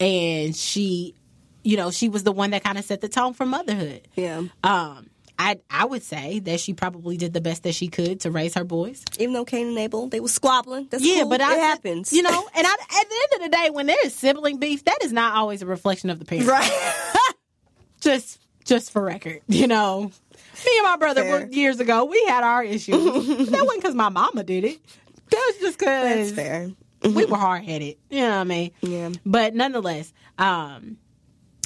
and 0.00 0.54
she, 0.54 1.14
you 1.62 1.76
know, 1.76 1.90
she 1.90 2.08
was 2.08 2.22
the 2.24 2.32
one 2.32 2.50
that 2.50 2.64
kind 2.64 2.78
of 2.78 2.84
set 2.84 3.00
the 3.00 3.08
tone 3.08 3.34
for 3.34 3.46
motherhood. 3.46 4.06
Yeah. 4.16 4.44
Um, 4.62 5.08
I 5.38 5.58
I 5.68 5.84
would 5.84 6.02
say 6.04 6.38
that 6.40 6.60
she 6.60 6.74
probably 6.74 7.16
did 7.16 7.32
the 7.32 7.40
best 7.40 7.64
that 7.64 7.74
she 7.74 7.88
could 7.88 8.20
to 8.20 8.30
raise 8.30 8.54
her 8.54 8.62
boys. 8.64 9.04
Even 9.18 9.32
though 9.34 9.44
Cain 9.44 9.66
and 9.68 9.78
Abel, 9.78 10.08
they 10.08 10.20
were 10.20 10.28
squabbling. 10.28 10.86
That's 10.90 11.04
Yeah, 11.04 11.22
cool. 11.22 11.30
but 11.30 11.40
I, 11.40 11.56
it 11.56 11.60
happens. 11.60 12.12
You 12.12 12.22
know, 12.22 12.48
and 12.56 12.66
I, 12.66 12.72
at 12.72 13.08
the 13.08 13.16
end 13.16 13.44
of 13.44 13.50
the 13.50 13.56
day, 13.56 13.70
when 13.70 13.86
there 13.86 14.06
is 14.06 14.14
sibling 14.14 14.58
beef, 14.58 14.84
that 14.84 14.98
is 15.02 15.12
not 15.12 15.34
always 15.34 15.60
a 15.60 15.66
reflection 15.66 16.10
of 16.10 16.20
the 16.20 16.24
parent. 16.24 16.46
right? 16.48 17.14
Just 18.00 18.38
just 18.64 18.92
for 18.92 19.02
record, 19.02 19.40
you 19.48 19.66
know. 19.66 20.10
Me 20.64 20.70
and 20.78 20.84
my 20.84 20.96
brother 20.96 21.22
Fair. 21.22 21.40
were 21.40 21.46
years 21.52 21.80
ago. 21.80 22.04
We 22.04 22.22
had 22.28 22.44
our 22.44 22.62
issues. 22.62 22.94
that 23.50 23.50
wasn't 23.64 23.82
because 23.82 23.94
my 23.94 24.08
mama 24.10 24.44
did 24.44 24.64
it. 24.64 24.78
That 25.30 25.52
was 25.52 25.56
just 25.60 25.78
because. 25.78 26.32
That's 26.32 26.32
because 26.32 26.72
fair. 27.04 27.12
we 27.12 27.24
were 27.26 27.36
hard 27.36 27.64
headed. 27.64 27.96
You 28.10 28.22
know 28.22 28.28
what 28.30 28.34
I 28.34 28.44
mean? 28.44 28.70
Yeah. 28.80 29.10
But 29.24 29.54
nonetheless, 29.54 30.12
um, 30.38 30.98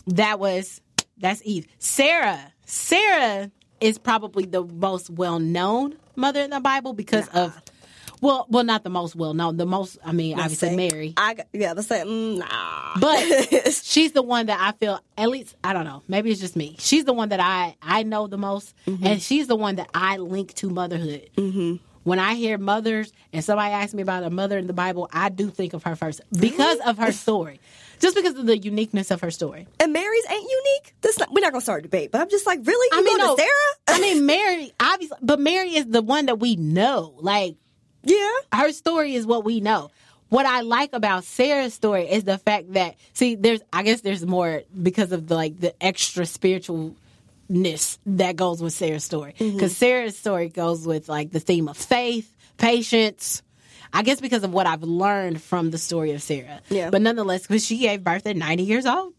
that 0.06 0.38
was 0.38 0.80
that's 1.18 1.42
Eve. 1.44 1.66
Sarah. 1.78 2.52
Sarah 2.66 3.50
is 3.80 3.98
probably 3.98 4.44
the 4.44 4.64
most 4.64 5.10
well 5.10 5.38
known 5.38 5.96
mother 6.16 6.40
in 6.40 6.50
the 6.50 6.60
Bible 6.60 6.92
because 6.92 7.28
of 7.28 7.60
well, 8.20 8.46
well, 8.48 8.64
not 8.64 8.82
the 8.82 8.90
most 8.90 9.14
well 9.14 9.34
known. 9.34 9.56
The 9.56 9.66
most, 9.66 9.98
I 10.04 10.12
mean, 10.12 10.38
obviously 10.38 10.70
Say, 10.70 10.76
Mary. 10.76 11.14
I 11.16 11.36
yeah, 11.52 11.72
let's 11.72 11.88
say 11.88 12.02
mm, 12.04 12.38
nah. 12.38 12.98
But 12.98 13.72
she's 13.72 14.12
the 14.12 14.22
one 14.22 14.46
that 14.46 14.58
I 14.60 14.72
feel 14.78 15.00
at 15.16 15.28
least 15.28 15.54
I 15.62 15.72
don't 15.72 15.84
know. 15.84 16.02
Maybe 16.08 16.30
it's 16.30 16.40
just 16.40 16.56
me. 16.56 16.76
She's 16.78 17.04
the 17.04 17.12
one 17.12 17.28
that 17.30 17.40
I 17.40 17.76
I 17.80 18.02
know 18.02 18.26
the 18.26 18.38
most, 18.38 18.74
and 18.86 19.22
she's 19.22 19.46
the 19.46 19.56
one 19.56 19.76
that 19.76 19.88
I 19.94 20.16
link 20.16 20.54
to 20.54 20.70
motherhood. 20.70 21.30
Mm-hmm. 21.36 21.76
When 22.08 22.18
I 22.18 22.36
hear 22.36 22.56
mothers 22.56 23.12
and 23.34 23.44
somebody 23.44 23.70
asks 23.70 23.92
me 23.92 24.00
about 24.00 24.24
a 24.24 24.30
mother 24.30 24.56
in 24.56 24.66
the 24.66 24.72
Bible, 24.72 25.10
I 25.12 25.28
do 25.28 25.50
think 25.50 25.74
of 25.74 25.82
her 25.82 25.94
first 25.94 26.22
because 26.32 26.78
of 26.86 26.96
her 26.96 27.12
story, 27.12 27.60
just 28.00 28.16
because 28.16 28.34
of 28.34 28.46
the 28.46 28.56
uniqueness 28.56 29.10
of 29.10 29.20
her 29.20 29.30
story. 29.30 29.66
and 29.78 29.92
Mary's 29.92 30.24
ain't 30.30 30.50
unique. 30.50 30.94
This 31.02 31.18
not, 31.18 31.30
we're 31.30 31.42
not 31.42 31.52
gonna 31.52 31.60
start 31.60 31.80
a 31.80 31.82
debate, 31.82 32.10
but 32.10 32.22
I'm 32.22 32.30
just 32.30 32.46
like, 32.46 32.60
really? 32.64 32.96
You 32.96 32.98
I 32.98 33.02
mean, 33.02 33.18
no, 33.18 33.36
to 33.36 33.42
Sarah? 33.42 33.98
I 33.98 34.00
mean, 34.00 34.24
Mary, 34.24 34.72
obviously, 34.80 35.18
but 35.20 35.38
Mary 35.38 35.76
is 35.76 35.84
the 35.84 36.00
one 36.00 36.24
that 36.26 36.38
we 36.38 36.56
know. 36.56 37.12
Like 37.18 37.56
yeah. 38.04 38.30
her 38.54 38.72
story 38.72 39.14
is 39.14 39.26
what 39.26 39.44
we 39.44 39.60
know. 39.60 39.90
What 40.30 40.46
I 40.46 40.62
like 40.62 40.94
about 40.94 41.24
Sarah's 41.24 41.74
story 41.74 42.10
is 42.10 42.24
the 42.24 42.38
fact 42.38 42.72
that 42.72 42.94
see, 43.12 43.34
there's 43.34 43.60
I 43.70 43.82
guess 43.82 44.00
there's 44.00 44.24
more 44.24 44.62
because 44.82 45.12
of 45.12 45.28
the 45.28 45.34
like 45.34 45.60
the 45.60 45.74
extra 45.84 46.24
spiritualness 47.50 47.98
that 48.06 48.36
goes 48.36 48.62
with 48.62 48.72
Sarah's 48.72 49.04
story. 49.04 49.34
Because 49.38 49.76
Sarah's 49.76 50.16
story 50.18 50.48
goes 50.48 50.86
with 50.86 51.08
like 51.08 51.30
the 51.30 51.40
theme 51.40 51.68
of 51.68 51.76
faith, 51.76 52.34
patience, 52.56 53.42
I 53.92 54.02
guess 54.02 54.20
because 54.20 54.44
of 54.44 54.52
what 54.52 54.66
I've 54.66 54.82
learned 54.82 55.40
from 55.42 55.70
the 55.70 55.78
story 55.78 56.12
of 56.12 56.22
Sarah. 56.22 56.60
Yeah. 56.68 56.90
But 56.90 57.02
nonetheless, 57.02 57.42
because 57.42 57.64
she 57.64 57.78
gave 57.78 58.04
birth 58.04 58.26
at 58.26 58.36
90 58.36 58.62
years 58.64 58.86
old. 58.86 59.14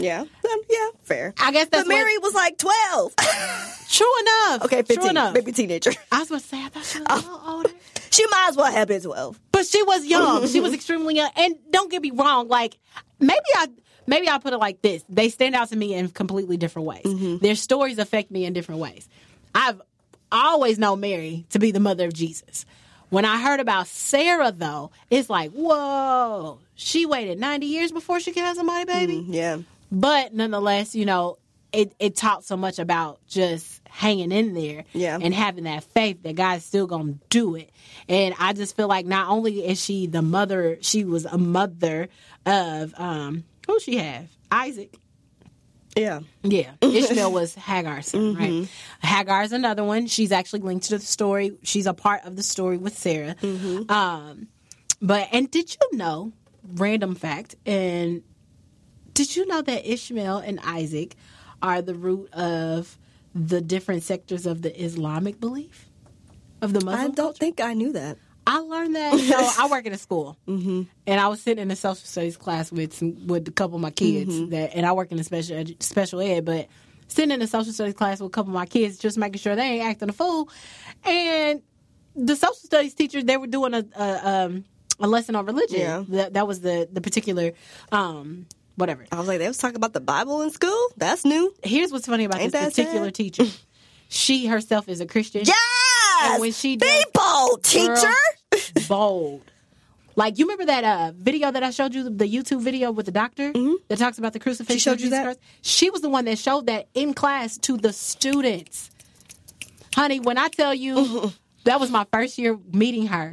Yeah. 0.00 0.20
Um, 0.20 0.60
yeah. 0.70 0.88
Fair. 1.02 1.34
I 1.40 1.50
guess 1.50 1.68
that's 1.70 1.82
But 1.82 1.88
Mary 1.88 2.16
was 2.18 2.32
like 2.32 2.56
twelve. 2.56 3.16
true 3.88 4.06
enough. 4.20 4.62
okay, 4.66 4.82
True 4.82 4.94
fifteen. 4.94 5.10
enough. 5.10 5.34
Maybe 5.34 5.50
teenager. 5.50 5.90
I 6.12 6.20
was 6.20 6.28
going 6.28 6.40
to 6.40 6.46
say, 6.46 6.64
I 6.64 6.68
thought 6.68 6.84
she 6.84 7.00
was 7.00 7.06
a 7.10 7.14
little 7.16 7.42
older. 7.44 7.70
She 8.10 8.24
might 8.30 8.46
as 8.48 8.56
well 8.56 8.72
have 8.72 8.88
been 8.88 9.02
twelve. 9.02 9.38
But 9.52 9.66
she 9.66 9.82
was 9.82 10.06
young. 10.06 10.46
she 10.46 10.60
was 10.60 10.72
extremely 10.78 11.16
young. 11.16 11.30
And 11.36 11.56
don't 11.70 11.90
get 11.90 12.00
me 12.00 12.10
wrong, 12.12 12.46
like 12.48 12.78
maybe 13.18 13.34
I 13.56 13.66
maybe 14.08 14.26
I'll 14.28 14.40
put 14.40 14.52
it 14.52 14.58
like 14.58 14.82
this. 14.82 15.04
They 15.08 15.28
stand 15.28 15.54
out 15.54 15.68
to 15.68 15.76
me 15.76 15.94
in 15.94 16.08
completely 16.08 16.56
different 16.56 16.86
ways. 16.88 17.38
Their 17.40 17.54
stories 17.54 17.98
affect 17.98 18.30
me 18.32 18.44
in 18.44 18.52
different 18.52 18.80
ways. 18.80 19.08
I've 19.54 19.80
always 20.32 20.78
known 20.78 21.00
Mary 21.00 21.46
to 21.50 21.58
be 21.60 21.70
the 21.70 21.80
mother 21.80 22.06
of 22.06 22.12
Jesus. 22.14 22.66
When 23.10 23.24
I 23.24 23.40
heard 23.40 23.60
about 23.60 23.86
Sarah 23.86 24.52
though, 24.52 24.90
it's 25.10 25.30
like, 25.30 25.52
whoa, 25.52 26.58
she 26.74 27.06
waited 27.06 27.38
90 27.38 27.66
years 27.66 27.92
before 27.92 28.20
she 28.20 28.32
could 28.32 28.42
have 28.42 28.56
somebody 28.56 28.84
baby. 28.84 29.24
Yeah. 29.28 29.58
But 29.90 30.34
nonetheless, 30.34 30.94
you 30.94 31.06
know, 31.06 31.38
it, 31.72 31.92
it 31.98 32.16
taught 32.16 32.44
so 32.44 32.56
much 32.56 32.78
about 32.78 33.20
just 33.26 33.80
hanging 33.88 34.32
in 34.32 34.52
there 34.54 34.84
Yeah. 34.92 35.18
and 35.20 35.32
having 35.34 35.64
that 35.64 35.84
faith 35.84 36.22
that 36.22 36.34
God's 36.34 36.64
still 36.64 36.86
gonna 36.86 37.14
do 37.30 37.54
it. 37.56 37.70
And 38.08 38.34
I 38.38 38.52
just 38.52 38.76
feel 38.76 38.88
like 38.88 39.06
not 39.06 39.28
only 39.28 39.64
is 39.66 39.82
she 39.82 40.06
the 40.06 40.22
mother, 40.22 40.76
she 40.82 41.04
was 41.04 41.24
a 41.24 41.38
mother 41.38 42.08
of 42.46 42.94
um 42.98 43.44
who 43.68 43.78
she 43.78 43.98
have? 43.98 44.26
Isaac. 44.50 44.96
Yeah. 45.96 46.20
Yeah. 46.42 46.72
Ishmael 46.82 47.32
was 47.32 47.54
Hagar's 47.54 48.08
son, 48.08 48.34
right? 48.34 48.68
Hagar 49.02 49.42
is 49.42 49.52
another 49.52 49.84
one. 49.84 50.06
She's 50.06 50.32
actually 50.32 50.60
linked 50.60 50.86
to 50.86 50.98
the 50.98 51.04
story. 51.04 51.56
She's 51.62 51.86
a 51.86 51.94
part 51.94 52.24
of 52.24 52.34
the 52.36 52.42
story 52.42 52.76
with 52.78 52.96
Sarah. 52.98 53.36
Um 53.88 54.48
but 55.00 55.28
and 55.32 55.50
did 55.50 55.76
you 55.76 55.96
know, 55.96 56.32
random 56.74 57.14
fact, 57.14 57.54
and 57.64 58.22
did 59.14 59.36
you 59.36 59.46
know 59.46 59.62
that 59.62 59.90
Ishmael 59.90 60.38
and 60.38 60.58
Isaac 60.64 61.14
are 61.62 61.82
the 61.82 61.94
root 61.94 62.32
of 62.32 62.98
the 63.34 63.60
different 63.60 64.02
sectors 64.02 64.46
of 64.46 64.62
the 64.62 64.82
Islamic 64.82 65.40
belief? 65.40 65.88
Of 66.60 66.72
the 66.72 66.84
Muslim 66.84 67.12
I 67.12 67.14
don't 67.14 67.36
think 67.36 67.60
I 67.60 67.74
knew 67.74 67.92
that. 67.92 68.18
I 68.48 68.58
learned 68.60 68.96
that. 68.96 69.18
So 69.18 69.62
I 69.62 69.68
work 69.68 69.86
at 69.86 69.92
a 69.92 69.98
school, 69.98 70.38
mm-hmm. 70.48 70.82
and 71.06 71.20
I 71.20 71.28
was 71.28 71.42
sitting 71.42 71.60
in 71.62 71.70
a 71.70 71.76
social 71.76 71.96
studies 71.96 72.36
class 72.38 72.72
with 72.72 72.94
some, 72.94 73.26
with 73.26 73.46
a 73.46 73.50
couple 73.50 73.76
of 73.76 73.82
my 73.82 73.90
kids. 73.90 74.32
Mm-hmm. 74.32 74.50
That, 74.50 74.74
and 74.74 74.86
I 74.86 74.92
work 74.92 75.12
in 75.12 75.18
a 75.18 75.24
special 75.24 75.56
edu- 75.56 75.82
special 75.82 76.20
ed, 76.22 76.46
but 76.46 76.66
sitting 77.08 77.30
in 77.30 77.42
a 77.42 77.46
social 77.46 77.72
studies 77.72 77.94
class 77.94 78.20
with 78.20 78.28
a 78.28 78.32
couple 78.32 78.50
of 78.50 78.54
my 78.54 78.64
kids, 78.66 78.96
just 78.98 79.18
making 79.18 79.38
sure 79.38 79.54
they 79.54 79.62
ain't 79.62 79.84
acting 79.84 80.08
a 80.08 80.12
fool. 80.14 80.48
And 81.04 81.60
the 82.16 82.36
social 82.36 82.54
studies 82.54 82.94
teachers, 82.94 83.24
they 83.24 83.36
were 83.36 83.46
doing 83.46 83.74
a 83.74 83.84
a, 83.96 84.28
um, 84.28 84.64
a 84.98 85.06
lesson 85.06 85.36
on 85.36 85.44
religion. 85.44 85.80
Yeah. 85.80 86.04
That, 86.08 86.32
that 86.34 86.46
was 86.46 86.60
the 86.60 86.88
the 86.90 87.02
particular 87.02 87.52
um, 87.92 88.46
whatever. 88.76 89.04
I 89.12 89.18
was 89.18 89.28
like, 89.28 89.40
they 89.40 89.48
was 89.48 89.58
talking 89.58 89.76
about 89.76 89.92
the 89.92 90.00
Bible 90.00 90.40
in 90.42 90.50
school. 90.50 90.88
That's 90.96 91.24
new. 91.24 91.54
Here's 91.62 91.92
what's 91.92 92.06
funny 92.06 92.24
about 92.24 92.40
Ain't 92.40 92.52
this 92.52 92.74
particular 92.74 93.08
sad? 93.08 93.14
teacher. 93.14 93.44
She 94.08 94.46
herself 94.46 94.88
is 94.88 95.00
a 95.02 95.06
Christian. 95.06 95.42
Yes. 95.44 95.58
And 96.32 96.40
when 96.40 96.52
she 96.52 96.76
does- 96.76 97.04
bold, 97.12 97.62
teacher. 97.62 98.12
Bold. 98.88 99.42
Like 100.16 100.38
you 100.38 100.46
remember 100.46 100.66
that 100.66 100.82
uh, 100.84 101.12
video 101.16 101.52
that 101.52 101.62
I 101.62 101.70
showed 101.70 101.94
you, 101.94 102.10
the 102.10 102.24
YouTube 102.24 102.60
video 102.60 102.90
with 102.90 103.06
the 103.06 103.12
doctor 103.12 103.52
that 103.88 103.98
talks 103.98 104.18
about 104.18 104.32
the 104.32 104.40
crucifixion. 104.40 104.74
Mm-hmm. 104.74 104.74
She 104.74 104.78
showed 104.80 105.00
you 105.00 105.10
that? 105.10 105.22
Christ? 105.22 105.40
She 105.62 105.90
was 105.90 106.00
the 106.00 106.08
one 106.08 106.24
that 106.24 106.38
showed 106.38 106.66
that 106.66 106.88
in 106.94 107.14
class 107.14 107.56
to 107.58 107.76
the 107.76 107.92
students. 107.92 108.90
Honey, 109.94 110.18
when 110.18 110.36
I 110.36 110.48
tell 110.48 110.74
you 110.74 111.32
that 111.64 111.78
was 111.78 111.90
my 111.90 112.04
first 112.12 112.36
year 112.36 112.58
meeting 112.72 113.06
her, 113.06 113.30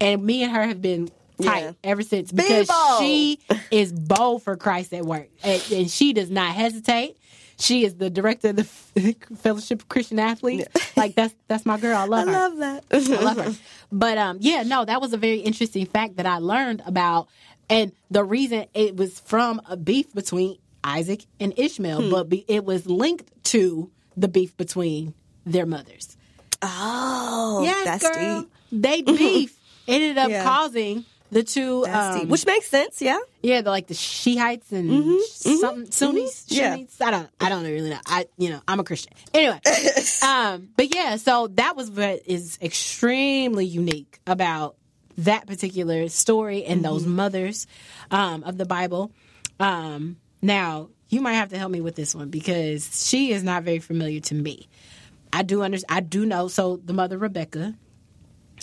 and 0.00 0.22
me 0.24 0.44
and 0.44 0.52
her 0.52 0.62
have 0.64 0.80
been 0.80 1.08
tight 1.08 1.14
Mm-hmm. 1.42 1.48
Yeah. 1.48 1.72
ever 1.82 2.02
since 2.02 2.30
because 2.30 2.70
she 3.00 3.40
is 3.72 3.92
bold 3.92 4.44
for 4.44 4.56
Christ 4.56 4.92
at 4.94 5.04
work, 5.04 5.28
and, 5.42 5.62
and 5.72 5.90
she 5.90 6.12
does 6.12 6.30
not 6.30 6.54
hesitate. 6.54 7.16
She 7.62 7.84
is 7.84 7.94
the 7.94 8.10
director 8.10 8.48
of 8.50 8.56
the 8.56 8.64
Fellowship 9.36 9.82
of 9.82 9.88
Christian 9.88 10.18
Athletes. 10.18 10.66
Like 10.96 11.14
that's 11.14 11.34
that's 11.48 11.64
my 11.64 11.78
girl. 11.78 11.96
I 11.96 12.02
I 12.02 12.04
love 12.06 12.26
her. 12.28 12.34
I 12.34 12.38
love 12.48 12.56
that. 12.58 12.84
I 12.90 13.22
love 13.22 13.36
her. 13.36 13.54
But 13.92 14.18
um, 14.18 14.38
yeah, 14.40 14.62
no, 14.64 14.84
that 14.84 15.00
was 15.00 15.12
a 15.12 15.16
very 15.16 15.38
interesting 15.38 15.86
fact 15.86 16.16
that 16.16 16.26
I 16.26 16.38
learned 16.38 16.82
about, 16.86 17.28
and 17.70 17.92
the 18.10 18.24
reason 18.24 18.66
it 18.74 18.96
was 18.96 19.20
from 19.20 19.60
a 19.66 19.76
beef 19.76 20.12
between 20.12 20.58
Isaac 20.82 21.24
and 21.38 21.52
Ishmael, 21.56 22.02
Hmm. 22.02 22.10
but 22.10 22.28
be, 22.28 22.44
it 22.48 22.64
was 22.64 22.86
linked 22.86 23.30
to 23.44 23.90
the 24.16 24.26
beef 24.28 24.56
between 24.56 25.14
their 25.46 25.66
mothers. 25.66 26.16
Oh, 26.62 27.60
Yes, 27.64 27.84
that's 27.84 28.16
girl, 28.16 28.40
deep. 28.42 28.50
they 28.72 29.02
beef 29.18 29.56
ended 29.88 30.18
up 30.18 30.30
Yeah. 30.30 30.42
causing 30.44 31.04
the 31.32 31.42
two, 31.42 31.84
um. 31.86 32.28
Which 32.28 32.46
makes 32.46 32.66
sense, 32.68 33.02
yeah. 33.02 33.18
yeah, 33.42 33.62
the, 33.62 33.70
like 33.70 33.88
the 33.88 33.94
Shiites 33.94 34.70
and 34.70 35.20
something 35.22 35.90
Sunnis, 35.90 36.46
Mm-hmm. 36.46 36.54
Yeah. 36.54 37.06
I 37.06 37.10
don't, 37.10 37.28
I 37.40 37.48
don't 37.48 37.64
really 37.64 37.90
know. 37.90 37.98
I, 38.06 38.26
you 38.38 38.50
know, 38.50 38.60
I'm 38.68 38.78
a 38.78 38.84
Christian 38.84 39.12
anyway. 39.34 39.58
um, 40.22 40.68
but 40.76 40.94
yeah, 40.94 41.16
so 41.16 41.48
that 41.54 41.74
was 41.74 41.90
what 41.90 42.20
is 42.26 42.58
extremely 42.62 43.64
unique 43.66 44.20
about 44.26 44.76
that 45.18 45.46
particular 45.46 46.08
story 46.08 46.64
and 46.64 46.84
those 46.84 47.02
Mm-hmm. 47.02 47.16
mothers 47.16 47.66
um, 48.10 48.44
of 48.44 48.56
the 48.58 48.64
Bible. 48.66 49.10
Um, 49.58 50.18
now 50.42 50.90
you 51.08 51.20
might 51.20 51.34
have 51.34 51.48
to 51.50 51.58
help 51.58 51.70
me 51.72 51.80
with 51.80 51.96
this 51.96 52.14
one 52.14 52.28
because 52.28 53.06
she 53.08 53.32
is 53.32 53.42
not 53.42 53.62
very 53.62 53.78
familiar 53.78 54.20
to 54.20 54.34
me. 54.34 54.68
I 55.32 55.42
do 55.42 55.62
under, 55.62 55.78
I 55.88 56.00
do 56.00 56.26
know. 56.26 56.48
So 56.48 56.76
the 56.76 56.92
mother 56.92 57.16
Rebecca, 57.18 57.74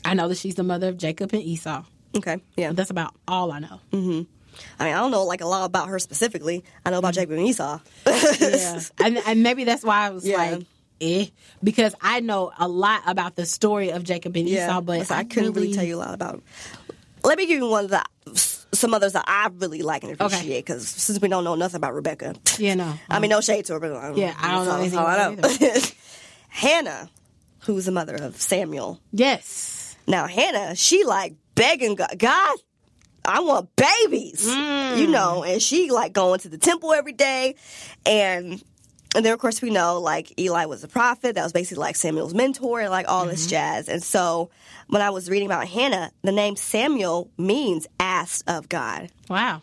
I 0.05 0.13
know 0.13 0.27
that 0.27 0.37
she's 0.37 0.55
the 0.55 0.63
mother 0.63 0.87
of 0.89 0.97
Jacob 0.97 1.33
and 1.33 1.41
Esau. 1.41 1.83
Okay, 2.17 2.37
yeah. 2.57 2.71
That's 2.73 2.89
about 2.89 3.13
all 3.27 3.51
I 3.51 3.59
know. 3.59 3.79
Mm-hmm. 3.91 4.21
I 4.79 4.83
mean, 4.85 4.93
I 4.93 4.97
don't 4.99 5.11
know 5.11 5.23
like 5.25 5.41
a 5.41 5.45
lot 5.45 5.65
about 5.65 5.87
her 5.89 5.99
specifically. 5.99 6.63
I 6.85 6.89
know 6.89 6.97
about 6.99 7.13
Jacob 7.13 7.31
and 7.37 7.47
Esau. 7.47 7.79
yeah. 8.05 8.79
and, 9.03 9.17
and 9.25 9.43
maybe 9.43 9.63
that's 9.63 9.83
why 9.83 10.07
I 10.07 10.09
was 10.09 10.25
Yeah. 10.25 10.37
like, 10.37 10.65
eh, 11.01 11.25
because 11.63 11.95
I 12.01 12.19
know 12.19 12.51
a 12.57 12.67
lot 12.67 13.03
about 13.05 13.35
the 13.35 13.45
story 13.45 13.91
of 13.91 14.03
Jacob 14.03 14.35
and 14.35 14.49
Esau, 14.49 14.81
but 14.81 14.99
listen, 14.99 15.15
I 15.17 15.23
couldn't 15.23 15.53
really 15.53 15.73
tell 15.73 15.83
you 15.83 15.95
a 15.95 16.01
lot 16.01 16.13
about. 16.13 16.41
Let 17.23 17.37
me 17.37 17.45
give 17.45 17.57
you 17.59 17.67
one 17.69 17.85
of 17.85 17.91
the 17.91 18.03
some 18.71 18.93
others 18.93 19.13
that 19.13 19.25
I 19.27 19.49
really 19.57 19.81
like 19.81 20.03
and 20.03 20.13
appreciate 20.13 20.65
because 20.65 20.87
since 20.87 21.19
we 21.21 21.27
don't 21.27 21.43
know 21.43 21.55
nothing 21.55 21.77
about 21.77 21.93
Rebecca, 21.93 22.35
Yeah, 22.57 22.75
no. 22.75 22.93
I 23.09 23.19
mean, 23.19 23.29
no 23.29 23.41
shade 23.41 23.65
to 23.65 23.73
her, 23.73 23.79
but 23.79 23.91
um, 23.93 24.17
Yeah, 24.17 24.33
I 24.39 24.51
don't 24.51 24.65
know 24.65 24.71
that's 24.71 24.81
anything 24.81 24.99
all 24.99 25.07
I 25.07 25.35
know. 25.35 25.79
Hannah, 26.49 27.09
who's 27.61 27.85
the 27.85 27.91
mother 27.91 28.15
of 28.15 28.39
Samuel. 28.41 28.99
yes. 29.11 29.95
Now 30.07 30.25
Hannah, 30.27 30.75
she 30.75 31.03
like 31.03 31.35
begging 31.59 31.95
God, 31.95 32.17
God, 32.17 32.57
I 33.25 33.41
want 33.41 33.69
babies, 33.75 34.45
you 34.47 35.05
hmm. 35.05 35.11
know, 35.11 35.43
and 35.43 35.61
she 35.61 35.91
like 35.91 36.13
going 36.13 36.39
to 36.39 36.49
the 36.49 36.57
temple 36.57 36.93
every 36.93 37.11
day, 37.11 37.55
and 38.05 38.63
and 39.15 39.25
then 39.25 39.33
of 39.33 39.39
course 39.39 39.61
we 39.61 39.69
know 39.69 39.99
like 39.99 40.39
Eli 40.39 40.65
was 40.65 40.83
a 40.83 40.87
prophet 40.87 41.35
that 41.35 41.43
was 41.43 41.51
basically 41.51 41.81
like 41.81 41.95
Samuel's 41.95 42.33
mentor 42.33 42.79
and 42.79 42.89
like 42.89 43.09
all 43.09 43.25
this 43.25 43.41
mm-hmm. 43.41 43.51
jazz, 43.51 43.89
and 43.89 44.01
so 44.01 44.49
when 44.87 45.01
I 45.01 45.11
was 45.11 45.29
reading 45.29 45.47
about 45.47 45.67
Hannah, 45.67 46.11
the 46.23 46.31
name 46.31 46.55
Samuel 46.55 47.29
means 47.37 47.87
asked 47.99 48.49
of 48.49 48.69
God. 48.69 49.09
Wow. 49.29 49.61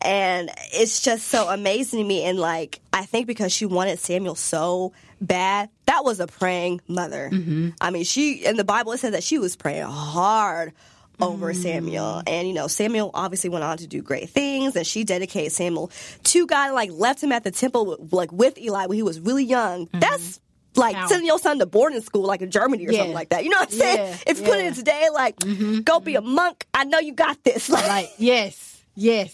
And 0.00 0.50
it's 0.72 1.00
just 1.00 1.28
so 1.28 1.48
amazing 1.48 2.00
to 2.00 2.04
me. 2.04 2.24
And 2.24 2.38
like, 2.38 2.80
I 2.92 3.04
think 3.04 3.26
because 3.26 3.52
she 3.52 3.66
wanted 3.66 4.00
Samuel 4.00 4.34
so 4.34 4.92
bad, 5.20 5.70
that 5.86 6.04
was 6.04 6.18
a 6.18 6.26
praying 6.26 6.80
mother. 6.88 7.30
Mm-hmm. 7.32 7.70
I 7.80 7.90
mean, 7.90 8.04
she, 8.04 8.44
in 8.44 8.56
the 8.56 8.64
Bible, 8.64 8.92
it 8.92 8.98
says 8.98 9.12
that 9.12 9.22
she 9.22 9.38
was 9.38 9.54
praying 9.54 9.84
hard 9.84 10.72
over 11.20 11.54
Samuel. 11.54 12.22
Mm. 12.26 12.28
And, 12.28 12.48
you 12.48 12.54
know, 12.54 12.66
Samuel 12.66 13.10
obviously 13.14 13.50
went 13.50 13.64
on 13.64 13.78
to 13.78 13.86
do 13.86 14.02
great 14.02 14.30
things. 14.30 14.76
And 14.76 14.86
she 14.86 15.04
dedicated 15.04 15.52
Samuel 15.52 15.90
to 16.24 16.46
God 16.46 16.66
and 16.66 16.74
like 16.74 16.90
left 16.92 17.22
him 17.22 17.32
at 17.32 17.44
the 17.44 17.50
temple, 17.50 17.96
like 18.10 18.32
with 18.32 18.58
Eli 18.58 18.86
when 18.86 18.96
he 18.96 19.02
was 19.02 19.20
really 19.20 19.44
young. 19.44 19.86
Mm-hmm. 19.86 20.00
That's 20.00 20.40
like 20.76 20.96
Wow. 20.96 21.06
sending 21.06 21.26
your 21.28 21.38
son 21.38 21.60
to 21.60 21.66
boarding 21.66 22.00
school, 22.00 22.22
like 22.24 22.42
in 22.42 22.50
Germany 22.50 22.86
or 22.86 22.90
Yeah. 22.92 22.98
something 22.98 23.14
like 23.14 23.28
that. 23.28 23.44
You 23.44 23.50
know 23.50 23.58
what 23.58 23.72
I'm 23.72 23.78
saying? 23.78 23.96
Yeah, 23.96 24.16
If 24.26 24.40
you 24.40 24.44
put 24.46 24.58
it 24.58 24.66
in 24.66 24.74
today, 24.74 25.08
like, 25.12 25.36
mm-hmm. 25.38 25.80
go 25.82 26.00
be 26.00 26.16
a 26.16 26.20
monk. 26.20 26.66
I 26.74 26.84
know 26.84 26.98
you 26.98 27.12
got 27.12 27.42
this. 27.44 27.68
Like, 27.74 27.86
Like, 27.88 28.10
yes, 28.18 28.82
yes. 28.96 29.32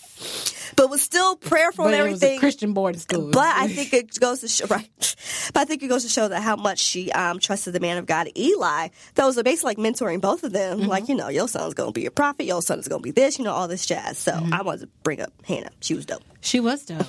But 0.77 0.91
was 0.91 1.03
still 1.03 1.37
prayerful 1.37 1.85
But 1.85 1.95
and 1.95 2.01
it 2.07 2.11
was 2.11 2.23
a 2.23 2.27
everything. 2.27 2.41
Christian 2.41 2.73
boarding 2.73 3.01
school. 3.01 3.31
But 3.31 3.47
I 3.57 3.69
think 3.69 3.93
it 3.93 4.19
goes 4.21 4.41
to 4.41 4.49
show, 4.49 4.67
right? 4.71 4.89
But 5.53 5.61
I 5.61 5.65
think 5.65 5.83
it 5.83 5.89
goes 5.89 6.03
to 6.05 6.09
show 6.09 6.29
that 6.29 6.43
how 6.43 6.57
much 6.57 6.79
she 6.79 7.11
um, 7.13 7.39
trusted 7.39 7.73
the 7.73 7.81
man 7.81 7.97
of 7.99 8.07
God, 8.07 8.29
Eli. 8.37 8.89
That 9.15 9.25
was 9.25 9.41
basically 9.43 9.71
like 9.71 9.79
mentoring 9.79 10.21
both 10.21 10.45
of 10.45 10.53
them. 10.53 10.81
Mm-hmm. 10.81 10.89
Like, 10.89 11.09
you 11.09 11.15
know, 11.15 11.29
your 11.29 11.49
son's 11.49 11.75
going 11.75 11.89
to 11.93 11.99
be 11.99 12.07
a 12.07 12.11
prophet, 12.11 12.45
your 12.45 12.63
son 12.63 12.79
is 12.79 12.89
going 12.89 13.01
to 13.01 13.05
be 13.05 13.11
this, 13.11 13.39
you 13.39 13.45
know, 13.45 13.53
all 13.53 13.69
this 13.69 13.87
jazz. 13.87 14.19
So 14.19 14.33
Mm-hmm. 14.33 14.55
I 14.55 14.63
wanted 14.63 14.81
to 14.83 14.87
bring 15.03 15.21
up 15.21 15.33
Hannah. 15.45 15.71
She 15.81 15.95
was 15.95 16.07
dope. 16.07 16.23
she 16.41 16.61
was 16.61 16.85
dope. 16.87 17.07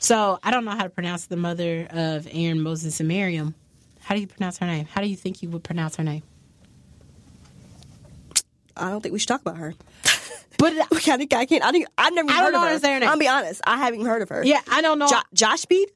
So 0.00 0.38
I 0.42 0.50
don't 0.50 0.64
know 0.64 0.72
how 0.72 0.82
to 0.82 0.90
pronounce 0.90 1.26
the 1.26 1.36
mother 1.36 1.86
of 1.90 2.26
Aaron, 2.30 2.60
Moses, 2.60 3.00
and 3.00 3.08
Miriam. 3.08 3.54
How 4.00 4.14
do 4.14 4.20
you 4.20 4.26
pronounce 4.26 4.58
her 4.58 4.66
name? 4.66 4.86
How 4.86 5.00
do 5.00 5.06
you 5.08 5.16
think 5.16 5.42
you 5.42 5.48
would 5.50 5.62
pronounce 5.64 5.96
her 5.96 6.02
name? 6.04 6.22
I 8.76 8.90
don't 8.90 9.00
think 9.02 9.12
we 9.12 9.18
should 9.18 9.28
talk 9.28 9.40
about 9.40 9.56
her. 9.56 9.74
But 10.64 10.72
I 10.96 11.00
can't, 11.00 11.34
I 11.34 11.44
can't, 11.44 11.62
I 11.62 11.72
think, 11.72 11.86
I've 11.98 12.14
never 12.14 12.30
I 12.30 12.36
don't 12.36 12.44
heard 12.44 12.52
know 12.52 12.74
of 12.74 12.82
her. 12.82 12.88
her 12.88 13.00
name. 13.00 13.08
I'll 13.08 13.18
be 13.18 13.28
honest. 13.28 13.60
I 13.66 13.76
haven't 13.76 14.00
even 14.00 14.06
heard 14.06 14.22
of 14.22 14.30
her. 14.30 14.42
yeah, 14.44 14.60
I 14.70 14.80
don't 14.80 14.98
know. 14.98 15.08
Jo- 15.08 15.20
Josh 15.34 15.66
Bede? 15.66 15.90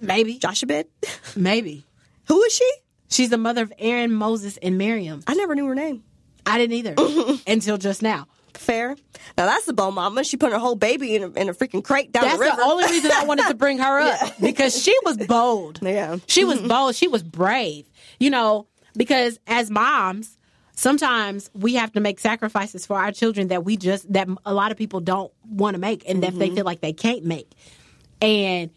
maybe, 0.00 0.38
Josh 0.38 0.62
Bede? 0.62 0.86
maybe 1.36 1.84
Who 2.26 2.42
is 2.42 2.52
she? 2.52 2.70
she's 3.08 3.30
the 3.30 3.38
mother 3.38 3.62
of 3.62 3.72
Aaron, 3.78 4.12
Moses, 4.12 4.56
and 4.56 4.76
Miriam. 4.76 5.22
I 5.28 5.34
never 5.34 5.54
knew 5.54 5.66
her 5.66 5.74
name. 5.76 6.02
I 6.44 6.58
didn't 6.58 6.74
either 6.74 6.94
until 7.46 7.78
just 7.78 8.02
now. 8.02 8.26
Fair. 8.54 8.96
Now 9.36 9.46
that's 9.46 9.66
the 9.66 9.72
bone 9.72 9.94
mama. 9.94 10.24
She 10.24 10.36
put 10.36 10.50
her 10.50 10.58
whole 10.58 10.74
baby 10.74 11.14
in 11.14 11.22
a, 11.22 11.30
in 11.30 11.48
a 11.48 11.54
freaking 11.54 11.84
crate 11.84 12.10
down 12.10 12.24
That's 12.24 12.38
the 12.38 12.40
river. 12.40 12.56
That's 12.56 12.66
the 12.66 12.72
only 12.72 12.84
reason 12.86 13.12
I 13.12 13.24
wanted 13.24 13.46
to 13.46 13.54
bring 13.54 13.78
her 13.78 14.00
up 14.00 14.40
because 14.40 14.82
she 14.82 14.96
was 15.04 15.16
bold. 15.16 15.78
Yeah. 15.80 16.16
She 16.26 16.44
was 16.44 16.58
mm-hmm. 16.58 16.68
bold. 16.68 16.96
She 16.96 17.06
was 17.06 17.22
brave. 17.22 17.88
You 18.18 18.30
know, 18.30 18.66
because 18.96 19.38
as 19.46 19.70
moms, 19.70 20.37
sometimes 20.78 21.50
we 21.54 21.74
have 21.74 21.92
to 21.92 22.00
make 22.00 22.20
sacrifices 22.20 22.86
for 22.86 22.96
our 22.96 23.10
children 23.10 23.48
that 23.48 23.64
we 23.64 23.76
just 23.76 24.10
that 24.12 24.28
a 24.46 24.54
lot 24.54 24.70
of 24.70 24.78
people 24.78 25.00
don't 25.00 25.32
want 25.44 25.74
to 25.74 25.78
make 25.78 26.08
and 26.08 26.22
that 26.22 26.38
they 26.38 26.50
feel 26.50 26.64
like 26.64 26.80
they 26.80 26.92
can't 26.92 27.24
make. 27.24 27.50
And 28.22 28.70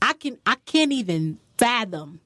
I 0.00 0.14
can 0.14 0.38
I 0.46 0.56
can't 0.64 0.92
even 0.92 1.38
fathom 1.58 2.20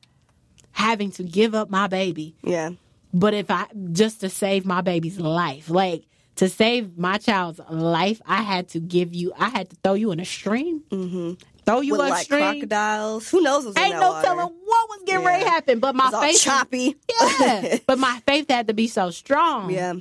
having 0.71 1.11
to 1.13 1.25
give 1.25 1.55
up 1.55 1.69
my 1.69 1.87
baby 1.87 2.35
yeah. 2.43 2.71
but 3.13 3.35
if 3.35 3.51
I 3.51 3.67
just 3.91 4.21
to 4.21 4.29
save 4.29 4.65
my 4.65 4.81
baby's 4.81 5.19
life, 5.19 5.69
like 5.69 6.05
to 6.37 6.49
save 6.49 6.97
my 6.97 7.19
child's 7.19 7.61
life, 7.69 8.23
I 8.25 8.43
had 8.43 8.69
to 8.69 8.81
give 8.81 9.15
you. 9.15 9.33
I 9.39 9.49
had 9.49 9.71
to 9.71 9.77
throw 9.83 9.95
you 9.95 10.13
in 10.13 10.21
a 10.21 10.25
stream. 10.25 10.83
Mm-hmm. 10.91 11.33
Throw 11.65 11.81
you 11.81 11.93
With 11.93 12.01
like 12.01 12.25
stream. 12.25 12.41
crocodiles. 12.41 13.31
Who 13.31 13.41
knows 13.41 13.65
what's 13.65 13.77
in 13.77 13.85
Ain't 13.85 14.01
no 14.01 14.11
water? 14.11 14.27
telling 14.27 14.47
what 14.65 14.89
was 14.89 15.03
getting 15.07 15.25
ready 15.25 15.45
to 15.45 15.51
happen. 15.51 15.79
But 15.79 15.95
my 15.95 16.11
faith, 16.11 16.41
choppy. 16.41 16.97
yeah. 17.41 17.79
but 17.87 17.99
my 17.99 18.21
faith 18.27 18.51
had 18.51 18.67
to 18.67 18.75
be 18.75 18.89
so 18.89 19.11
strong 19.11 19.71
Yeah. 19.71 19.95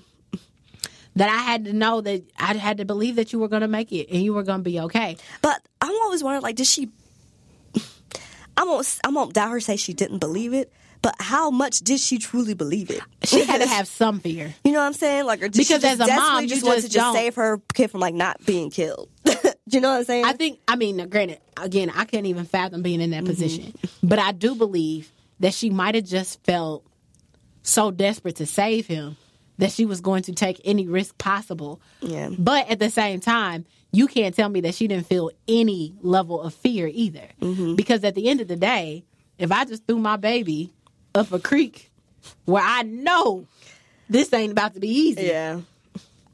that 1.18 1.30
I 1.30 1.38
had 1.38 1.66
to 1.66 1.74
know 1.74 2.02
that 2.02 2.24
I 2.40 2.54
had 2.56 2.78
to 2.78 2.86
believe 2.86 3.16
that 3.18 3.32
you 3.32 3.38
were 3.40 3.48
going 3.48 3.62
to 3.62 3.68
make 3.68 3.92
it 3.92 4.08
and 4.12 4.24
you 4.24 4.34
were 4.34 4.42
going 4.44 4.60
to 4.60 4.64
be 4.64 4.80
okay. 4.80 5.18
But 5.44 5.62
I'm 5.82 5.92
always 6.04 6.24
wondering, 6.24 6.42
like, 6.42 6.56
did 6.56 6.66
she? 6.68 6.90
I 8.58 8.64
won't. 8.64 9.00
I 9.04 9.10
won't 9.10 9.34
doubt 9.34 9.52
her. 9.52 9.60
Say 9.60 9.76
she 9.78 9.94
didn't 9.94 10.20
believe 10.20 10.54
it, 10.54 10.72
but 11.02 11.16
how 11.20 11.52
much 11.52 11.80
did 11.80 12.00
she 12.00 12.18
truly 12.18 12.54
believe 12.54 12.90
it? 12.90 13.02
She 13.24 13.44
had 13.46 13.62
to 13.62 13.68
have 13.76 13.88
some 13.88 14.20
fear. 14.20 14.54
You 14.64 14.72
know 14.72 14.80
what 14.80 14.86
I'm 14.88 14.94
saying? 14.94 15.26
Like, 15.26 15.42
or 15.42 15.48
did 15.48 15.56
she 15.56 15.62
Because 15.62 15.82
just 15.84 16.02
as 16.02 16.08
a 16.08 16.16
mom, 16.16 16.42
you 16.44 16.50
just 16.50 16.64
want 16.64 16.78
to 16.78 16.82
just 16.84 16.94
just 16.94 17.04
don't. 17.06 17.16
save 17.16 17.36
her 17.36 17.62
kid 17.74 17.90
from 17.92 18.02
like 18.02 18.14
not 18.14 18.44
being 18.46 18.70
killed? 18.70 19.10
You 19.72 19.82
know 19.82 19.92
what 19.92 19.98
I'm 20.00 20.04
saying? 20.06 20.26
I 20.26 20.34
think, 20.34 20.60
I 20.68 20.76
mean, 20.76 21.08
granted, 21.10 21.40
again, 21.58 21.90
I 21.94 22.06
can't 22.06 22.26
even 22.26 22.46
fathom 22.46 22.82
being 22.82 23.02
in 23.02 23.12
that 23.12 23.24
Mm-hmm. 23.24 23.28
position, 23.32 23.74
but 24.04 24.20
I 24.20 24.32
do 24.32 24.56
believe 24.56 25.12
that 25.40 25.54
she 25.54 25.70
might 25.70 25.96
have 25.96 26.06
just 26.06 26.44
felt 26.44 26.86
so 27.64 27.92
desperate 27.92 28.38
to 28.38 28.46
save 28.46 28.88
him 28.88 29.18
that 29.58 29.72
she 29.72 29.86
was 29.86 30.02
going 30.02 30.24
to 30.24 30.32
take 30.34 30.60
any 30.66 30.88
risk 30.88 31.18
possible. 31.18 31.80
Yeah. 32.02 32.30
But 32.38 32.70
at 32.70 32.80
the 32.80 32.90
same 32.90 33.20
time, 33.20 33.66
you 33.92 34.08
can't 34.08 34.34
tell 34.34 34.50
me 34.50 34.62
that 34.62 34.74
she 34.74 34.88
didn't 34.88 35.06
feel 35.08 35.30
any 35.48 35.94
level 36.02 36.42
of 36.42 36.54
fear 36.54 36.90
either. 36.92 37.28
Mm-hmm. 37.42 37.76
Because 37.76 38.04
at 38.04 38.16
the 38.16 38.28
end 38.30 38.42
of 38.42 38.48
the 38.48 38.56
day, 38.56 39.04
if 39.38 39.52
I 39.52 39.66
just 39.66 39.86
threw 39.86 40.00
my 40.00 40.16
baby 40.18 40.72
up 41.14 41.32
a 41.32 41.40
creek 41.40 41.92
where 42.46 42.64
I 42.66 42.84
know 42.84 43.46
this 44.10 44.32
ain't 44.34 44.52
about 44.52 44.74
to 44.76 44.80
be 44.80 44.90
easy, 44.90 45.24
yeah. 45.24 45.60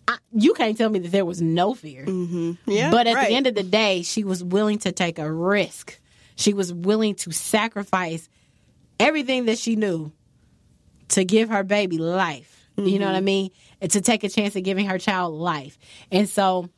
I, 0.08 0.18
you 0.32 0.54
can't 0.54 0.78
tell 0.78 0.90
me 0.90 1.00
that 1.00 1.12
there 1.12 1.26
was 1.26 1.42
no 1.42 1.74
fear. 1.74 2.06
Mm-hmm. 2.06 2.72
Yeah. 2.72 2.92
But 2.92 3.08
at 3.08 3.16
right. 3.16 3.30
the 3.30 3.36
end 3.36 3.48
of 3.48 3.56
the 3.56 3.64
day, 3.64 4.04
she 4.04 4.24
was 4.24 4.44
willing 4.44 4.80
to 4.80 4.92
take 4.92 5.20
a 5.20 5.32
risk. 5.32 6.00
She 6.36 6.54
was 6.54 6.72
willing 6.72 7.16
to 7.16 7.32
sacrifice 7.32 8.30
everything 9.00 9.46
that 9.46 9.58
she 9.58 9.76
knew 9.76 10.12
to 11.10 11.26
give 11.26 11.50
her 11.50 11.64
baby 11.64 11.98
life. 11.98 12.58
You 12.78 13.00
know 13.00 13.08
what 13.08 13.16
I 13.16 13.20
mm-hmm. 13.20 13.26
mean? 13.26 13.52
And 13.82 13.92
to 13.92 14.02
take 14.02 14.24
a 14.24 14.30
chance 14.30 14.56
at 14.56 14.64
giving 14.64 14.86
her 14.86 15.00
child 15.00 15.34
life. 15.34 15.80
And 16.12 16.30
so, 16.30 16.70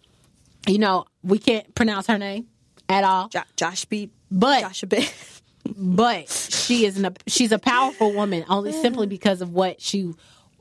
you 0.66 0.78
know, 0.78 1.06
we 1.24 1.40
can't 1.40 1.76
pronounce 1.76 2.08
her 2.08 2.18
name 2.18 2.48
at 2.88 3.04
all. 3.04 3.28
Jo- 3.28 3.42
Josh 3.58 3.84
beat 3.84 4.12
But 4.32 4.62
Josh 4.62 4.82
bit. 4.88 5.14
but 5.76 6.30
she 6.30 6.86
is 6.86 6.98
an, 6.98 7.18
she's 7.28 7.52
a 7.52 7.60
powerful 7.60 8.14
woman 8.14 8.46
only 8.48 8.72
simply 8.72 9.08
because 9.18 9.42
of 9.42 9.52
what 9.52 9.82
she 9.82 10.14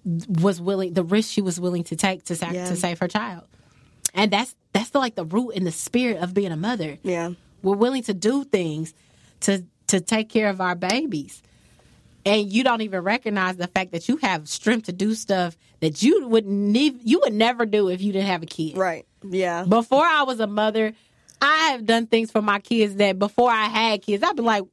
was 0.04 0.60
willing 0.60 0.94
the 0.94 1.04
risk 1.04 1.30
she 1.30 1.42
was 1.42 1.58
willing 1.60 1.84
to 1.84 1.96
take 1.96 2.24
to 2.24 2.34
Yeah. 2.34 2.66
to 2.66 2.76
save 2.76 2.98
her 3.00 3.08
child 3.08 3.44
and 4.14 4.30
that's 4.30 4.54
that's 4.72 4.90
the, 4.90 4.98
like 4.98 5.14
the 5.16 5.24
root 5.24 5.50
and 5.56 5.66
the 5.66 5.72
spirit 5.72 6.22
of 6.22 6.32
being 6.34 6.52
a 6.52 6.56
mother 6.56 6.98
Yeah. 7.02 7.30
we're 7.62 7.76
willing 7.76 8.02
to 8.04 8.14
do 8.14 8.44
things 8.44 8.94
to 9.40 9.64
to 9.88 10.00
take 10.00 10.28
care 10.28 10.48
of 10.48 10.60
our 10.60 10.74
babies 10.74 11.42
and 12.26 12.50
you 12.52 12.62
don't 12.64 12.80
even 12.82 13.02
recognize 13.02 13.56
the 13.56 13.66
fact 13.68 13.92
that 13.92 14.08
you 14.08 14.16
have 14.18 14.48
strength 14.48 14.86
to 14.86 14.92
do 14.92 15.14
stuff 15.14 15.56
that 15.80 16.02
you 16.02 16.26
would 16.28 16.46
ne- 16.46 17.00
you 17.04 17.20
would 17.20 17.34
never 17.34 17.66
do 17.66 17.88
if 17.88 18.00
you 18.02 18.12
didn't 18.12 18.26
have 18.28 18.42
a 18.42 18.46
kid 18.46 18.76
Right. 18.76 19.06
Yeah. 19.28 19.64
before 19.64 20.04
I 20.04 20.22
was 20.22 20.40
a 20.40 20.46
mother, 20.46 20.92
I 21.42 21.70
have 21.72 21.84
done 21.86 22.06
things 22.06 22.30
for 22.30 22.42
my 22.42 22.58
kids 22.60 22.96
that 22.96 23.18
before 23.18 23.50
I 23.50 23.64
had 23.66 24.02
kids, 24.02 24.22
I'd 24.24 24.34
be 24.36 24.42
like, 24.42 24.64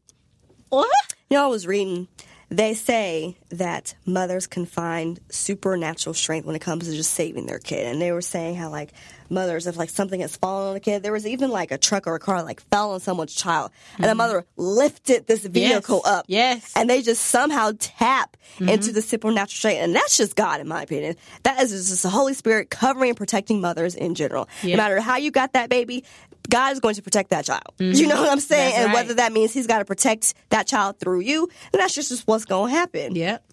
what? 0.70 0.90
You 1.30 1.38
know, 1.38 1.44
I 1.46 1.48
was 1.48 1.66
reading. 1.68 2.08
They 2.50 2.74
say 2.76 3.38
that 3.50 3.96
mothers 4.06 4.48
can 4.48 4.66
find 4.66 5.20
supernatural 5.30 6.14
strength 6.14 6.46
when 6.46 6.56
it 6.56 6.62
comes 6.62 6.88
to 6.88 6.96
just 6.96 7.12
saving 7.12 7.48
their 7.48 7.60
kid, 7.60 7.88
and 7.88 8.02
they 8.02 8.12
were 8.12 8.22
saying 8.22 8.56
how 8.56 8.70
like 8.70 8.94
mothers, 9.30 9.66
if 9.66 9.78
like 9.78 9.90
something 9.90 10.20
has 10.22 10.36
fallen 10.38 10.70
on 10.70 10.76
a 10.76 10.80
kid, 10.80 11.02
there 11.02 11.12
was 11.12 11.26
even 11.26 11.50
like 11.50 11.72
a 11.72 11.78
truck 11.78 12.06
or 12.06 12.14
a 12.16 12.20
car 12.20 12.44
like 12.44 12.62
fell 12.70 12.92
on 12.92 13.00
someone's 13.00 13.34
child, 13.34 13.72
and 13.96 14.06
a 14.06 14.10
mm-hmm. 14.10 14.18
mother 14.18 14.46
lifted 14.58 15.26
this 15.28 15.46
vehicle 15.46 16.02
Yes. 16.06 16.14
up, 16.14 16.26
Yes. 16.28 16.74
and 16.76 16.90
they 16.90 17.02
just 17.02 17.24
somehow 17.24 17.72
tap 17.80 18.38
mm-hmm. 18.56 18.70
into 18.70 18.92
the 18.92 19.02
supernatural 19.02 19.50
strength, 19.50 19.82
and 19.82 19.96
that's 19.96 20.18
just 20.18 20.36
God, 20.36 20.62
in 20.62 20.68
my 20.68 20.84
opinion. 20.84 21.16
That 21.44 21.62
is 21.62 21.72
just 21.72 22.04
the 22.04 22.10
Holy 22.10 22.36
Spirit 22.36 22.70
covering 22.70 23.10
and 23.10 23.18
protecting 23.18 23.60
mothers 23.60 23.96
in 23.96 24.14
general. 24.16 24.48
Yeah. 24.62 24.76
No 24.76 24.84
matter 24.84 25.00
how 25.00 25.18
you 25.18 25.32
got 25.32 25.54
that 25.54 25.70
baby. 25.70 26.04
God 26.50 26.74
is 26.74 26.80
going 26.80 26.96
to 26.96 27.02
protect 27.02 27.30
that 27.32 27.46
child. 27.46 27.74
You 27.78 28.08
know 28.08 28.22
what 28.22 28.32
I'm 28.32 28.40
saying? 28.40 28.72
That's 28.72 28.78
and 28.78 28.88
right. 28.88 28.94
whether 28.94 29.14
that 29.16 29.32
means 29.34 29.54
he's 29.54 29.68
got 29.68 29.80
to 29.80 29.86
protect 29.86 30.34
that 30.50 30.68
child 30.68 31.00
through 31.00 31.22
you, 31.22 31.50
and 31.74 31.82
that's 31.82 31.94
just, 31.94 32.10
just 32.10 32.28
what's 32.28 32.46
going 32.46 32.72
to 32.72 32.78
happen. 32.78 33.16
Yep. 33.16 33.44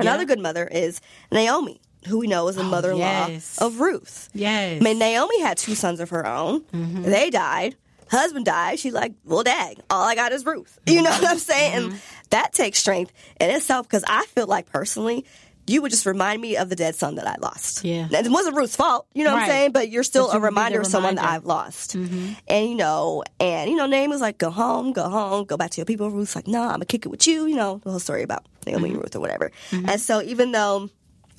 Another 0.00 0.24
good 0.24 0.38
mother 0.38 0.66
is 0.66 1.00
Naomi, 1.32 1.80
who 2.06 2.18
we 2.18 2.26
know 2.26 2.48
is 2.48 2.56
the 2.56 2.62
Oh, 2.62 2.96
yes. 2.96 3.58
of 3.60 3.80
Ruth. 3.80 4.28
Yes. 4.34 4.80
I 4.80 4.84
mean, 4.84 4.98
Naomi 4.98 5.40
had 5.40 5.56
two 5.56 5.74
sons 5.74 6.00
of 6.00 6.10
her 6.10 6.26
own. 6.26 6.60
Mm-hmm. 6.60 7.02
They 7.02 7.30
died. 7.30 7.76
Husband 8.10 8.44
died. 8.44 8.78
She's 8.78 8.94
like, 8.94 9.12
well, 9.24 9.42
dag, 9.42 9.78
all 9.90 10.02
I 10.02 10.14
got 10.14 10.32
is 10.32 10.44
Ruth. 10.46 10.78
You 10.86 11.02
know 11.02 11.10
what 11.10 11.26
I'm 11.26 11.38
saying? 11.38 11.72
Mm-hmm. 11.74 11.90
And 11.92 12.00
that 12.30 12.52
takes 12.52 12.78
strength 12.78 13.12
in 13.40 13.50
itself 13.50 13.86
because 13.86 14.04
I 14.06 14.24
feel 14.26 14.46
like 14.46 14.66
personally, 14.66 15.24
you 15.68 15.82
would 15.82 15.90
just 15.90 16.06
remind 16.06 16.40
me 16.40 16.56
of 16.56 16.68
the 16.68 16.76
dead 16.76 16.94
son 16.94 17.16
that 17.16 17.26
I 17.26 17.36
lost. 17.40 17.84
Yeah. 17.84 18.08
And 18.12 18.26
it 18.26 18.30
wasn't 18.30 18.56
Ruth's 18.56 18.76
fault, 18.76 19.06
you 19.14 19.24
know 19.24 19.32
what 19.32 19.42
I'm 19.42 19.48
saying? 19.48 19.72
But 19.72 19.90
you're 19.90 20.02
still 20.02 20.26
But 20.28 20.34
you 20.34 20.38
a 20.38 20.42
reminder 20.42 20.80
of 20.80 20.86
someone 20.86 21.16
that. 21.16 21.24
Mm-hmm. 21.24 21.34
I've 21.34 21.44
lost. 21.44 21.94
And, 21.94 22.36
you 22.48 22.74
know, 22.74 23.22
and, 23.40 23.70
you 23.70 23.76
know, 23.76 23.86
Naomi 23.86 24.08
was 24.08 24.20
like, 24.20 24.38
go 24.38 24.50
home, 24.50 24.92
go 24.92 25.08
home, 25.08 25.44
go 25.44 25.56
back 25.56 25.70
to 25.72 25.76
your 25.78 25.86
people. 25.86 26.10
Ruth's 26.10 26.36
like, 26.36 26.46
no, 26.46 26.62
I'm 26.62 26.68
going 26.68 26.80
to 26.80 26.86
kick 26.86 27.06
it 27.06 27.08
with 27.08 27.26
you. 27.26 27.46
You 27.46 27.56
know, 27.56 27.80
the 27.84 27.90
whole 27.90 27.98
story 27.98 28.22
about 28.22 28.44
Naomi 28.66 28.88
Mm-hmm. 28.88 28.94
and 28.94 29.02
Ruth 29.02 29.16
or 29.16 29.20
whatever. 29.20 29.50
And 29.72 30.00
so 30.00 30.22
even 30.22 30.52
though 30.52 30.90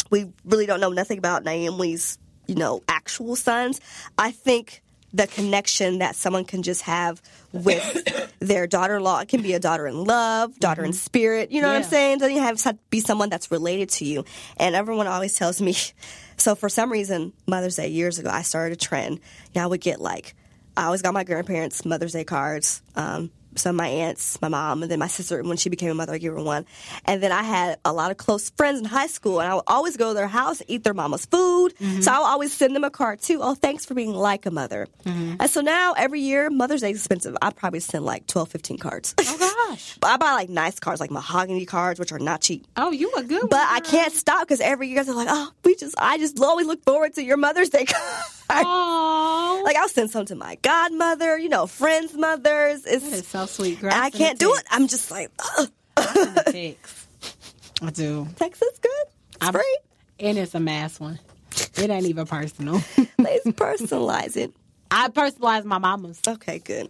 we 0.10 0.32
really 0.46 0.66
don't 0.66 0.80
know 0.80 0.90
nothing 0.90 1.18
about 1.18 1.44
Naomi's, 1.44 2.18
you 2.48 2.56
know, 2.56 2.82
actual 2.88 3.36
sons. 3.36 3.80
I 4.18 4.32
think 4.32 4.82
the 5.14 5.28
connection 5.28 6.00
that 6.00 6.16
someone 6.16 6.46
can 6.46 6.62
just 6.64 6.84
have 6.84 7.22
with 7.52 7.84
their 8.40 8.68
daughter-in-law 8.68 9.20
it 9.20 9.28
can 9.28 9.42
be 9.42 9.54
a 9.54 9.60
daughter 9.60 9.86
in 9.88 10.04
love, 10.04 10.58
daughter 10.60 10.84
in 10.84 10.94
spirit. 10.94 11.52
You 11.52 11.62
know 11.62 11.68
what 11.68 11.76
I'm 11.78 11.82
Yeah. 11.82 11.88
saying? 11.88 12.18
Doesn't 12.20 12.38
have 12.38 12.58
to 12.60 12.78
be 12.90 13.00
someone 13.02 13.30
that's 13.30 13.52
related 13.52 13.90
to 13.90 14.06
you. 14.06 14.24
And 14.58 14.76
everyone 14.76 15.08
always 15.08 15.36
tells 15.36 15.62
me. 15.62 15.76
So 16.38 16.56
for 16.56 16.70
some 16.70 16.90
reason, 16.90 17.34
Mother's 17.48 17.76
Day 17.76 17.90
years 17.90 18.18
ago, 18.18 18.30
I 18.30 18.44
started 18.44 18.78
a 18.78 18.80
trend. 18.80 19.20
Now 19.54 19.66
I 19.66 19.68
would 19.68 19.82
get 19.82 20.00
like, 20.00 20.36
I 20.78 20.86
always 20.86 21.02
got 21.02 21.14
my 21.14 21.26
grandparents' 21.26 21.84
Mother's 21.84 22.14
Day 22.14 22.24
cards. 22.24 22.82
Um, 22.96 23.30
some 23.56 23.76
of 23.76 23.78
my 23.78 23.88
aunts, 23.88 24.42
my 24.42 24.48
mom, 24.48 24.84
and 24.84 24.92
then 24.92 25.00
my 25.00 25.08
sister, 25.08 25.42
when 25.44 25.58
she 25.58 25.70
became 25.70 25.92
a 25.92 25.94
mother, 25.94 26.14
I 26.14 26.18
gave 26.18 26.32
her 26.34 26.42
one. 26.42 26.66
And 27.06 27.22
then 27.22 27.32
I 27.32 27.44
had 27.44 27.80
a 27.84 27.94
lot 27.94 28.12
of 28.12 28.18
close 28.18 28.50
friends 28.52 28.80
in 28.80 28.86
high 28.86 29.08
school, 29.08 29.42
and 29.42 29.50
I 29.50 29.56
would 29.56 29.64
always 29.68 29.98
go 29.98 30.10
to 30.10 30.14
their 30.14 30.28
house 30.28 30.62
and 30.62 30.70
eat 30.70 30.84
their 30.84 30.94
mama's 30.94 31.26
food. 31.26 31.74
Mm-hmm. 31.80 32.02
So 32.02 32.12
I 32.12 32.20
would 32.20 32.26
always 32.26 32.54
send 32.54 32.76
them 32.76 32.84
a 32.84 32.90
card 32.90 33.22
too. 33.22 33.40
Oh, 33.42 33.56
thanks 33.56 33.86
for 33.86 33.94
being 33.94 34.14
like 34.14 34.46
a 34.46 34.52
mother. 34.52 34.88
Mm-hmm. 35.06 35.36
And 35.40 35.50
so 35.50 35.62
now 35.62 35.94
every 35.98 36.22
year, 36.22 36.50
Mother's 36.50 36.82
Day 36.82 36.92
is 36.92 36.98
expensive. 36.98 37.36
I 37.42 37.52
probably 37.52 37.80
send 37.80 38.06
like 38.06 38.28
12, 38.28 38.50
15 38.50 38.78
cards. 38.78 39.16
Oh 39.20 39.38
gosh. 39.70 39.98
but 40.00 40.08
I 40.10 40.18
buy 40.18 40.32
like 40.34 40.50
nice 40.50 40.80
cards, 40.80 41.00
like 41.02 41.12
mahogany 41.12 41.66
cards, 41.66 42.00
which 42.00 42.12
are 42.12 42.20
not 42.20 42.42
cheap. 42.42 42.66
Oh, 42.78 42.92
you 42.92 43.12
a 43.18 43.24
good 43.24 43.42
But 43.50 43.52
one. 43.52 43.68
I 43.70 43.80
can't 43.80 44.14
stop 44.14 44.42
because 44.42 44.60
every 44.62 44.88
year 44.90 45.04
they're 45.04 45.14
like, 45.16 45.28
oh, 45.30 45.52
we 45.64 45.76
just, 45.76 45.96
I 45.98 46.18
just 46.18 46.40
always 46.40 46.68
look 46.68 46.84
forward 46.84 47.14
to 47.16 47.24
your 47.24 47.38
Mother's 47.38 47.70
Day 47.70 47.86
card. 47.86 48.04
Oh, 48.52 49.62
Like 49.66 49.76
I'll 49.76 49.90
send 49.90 50.10
some 50.12 50.26
to 50.26 50.36
my 50.36 50.56
godmother, 50.62 51.38
you 51.38 51.50
know, 51.50 51.68
friends' 51.68 52.14
mothers. 52.16 52.86
It's 52.86 53.04
that 53.10 53.20
is 53.20 53.28
so 53.28 53.46
sweet. 53.46 53.80
Girl, 53.80 53.92
and 53.92 54.02
I 54.02 54.10
can't 54.10 54.40
do 54.40 54.54
it. 54.56 54.64
I'm 54.72 54.88
just 54.88 55.12
like, 55.12 55.30
Ugh. 55.58 55.70
Text. 56.48 57.08
I 57.82 57.90
do. 57.92 58.28
text 58.36 58.62
is 58.64 58.80
good. 58.80 58.92
It's 59.36 59.38
I'm- 59.42 59.54
free. 59.54 59.78
And 60.22 60.38
it's 60.38 60.54
a 60.54 60.60
mass 60.60 61.00
one. 61.00 61.18
It 61.78 61.90
ain't 61.90 62.06
even 62.06 62.26
personal. 62.26 62.82
Let's 63.18 63.46
personalize 63.48 64.36
it. 64.36 64.54
I 64.92 65.10
personalize 65.10 65.64
my 65.66 65.78
mama's. 65.78 66.20
Okay, 66.28 66.60
good. 66.60 66.90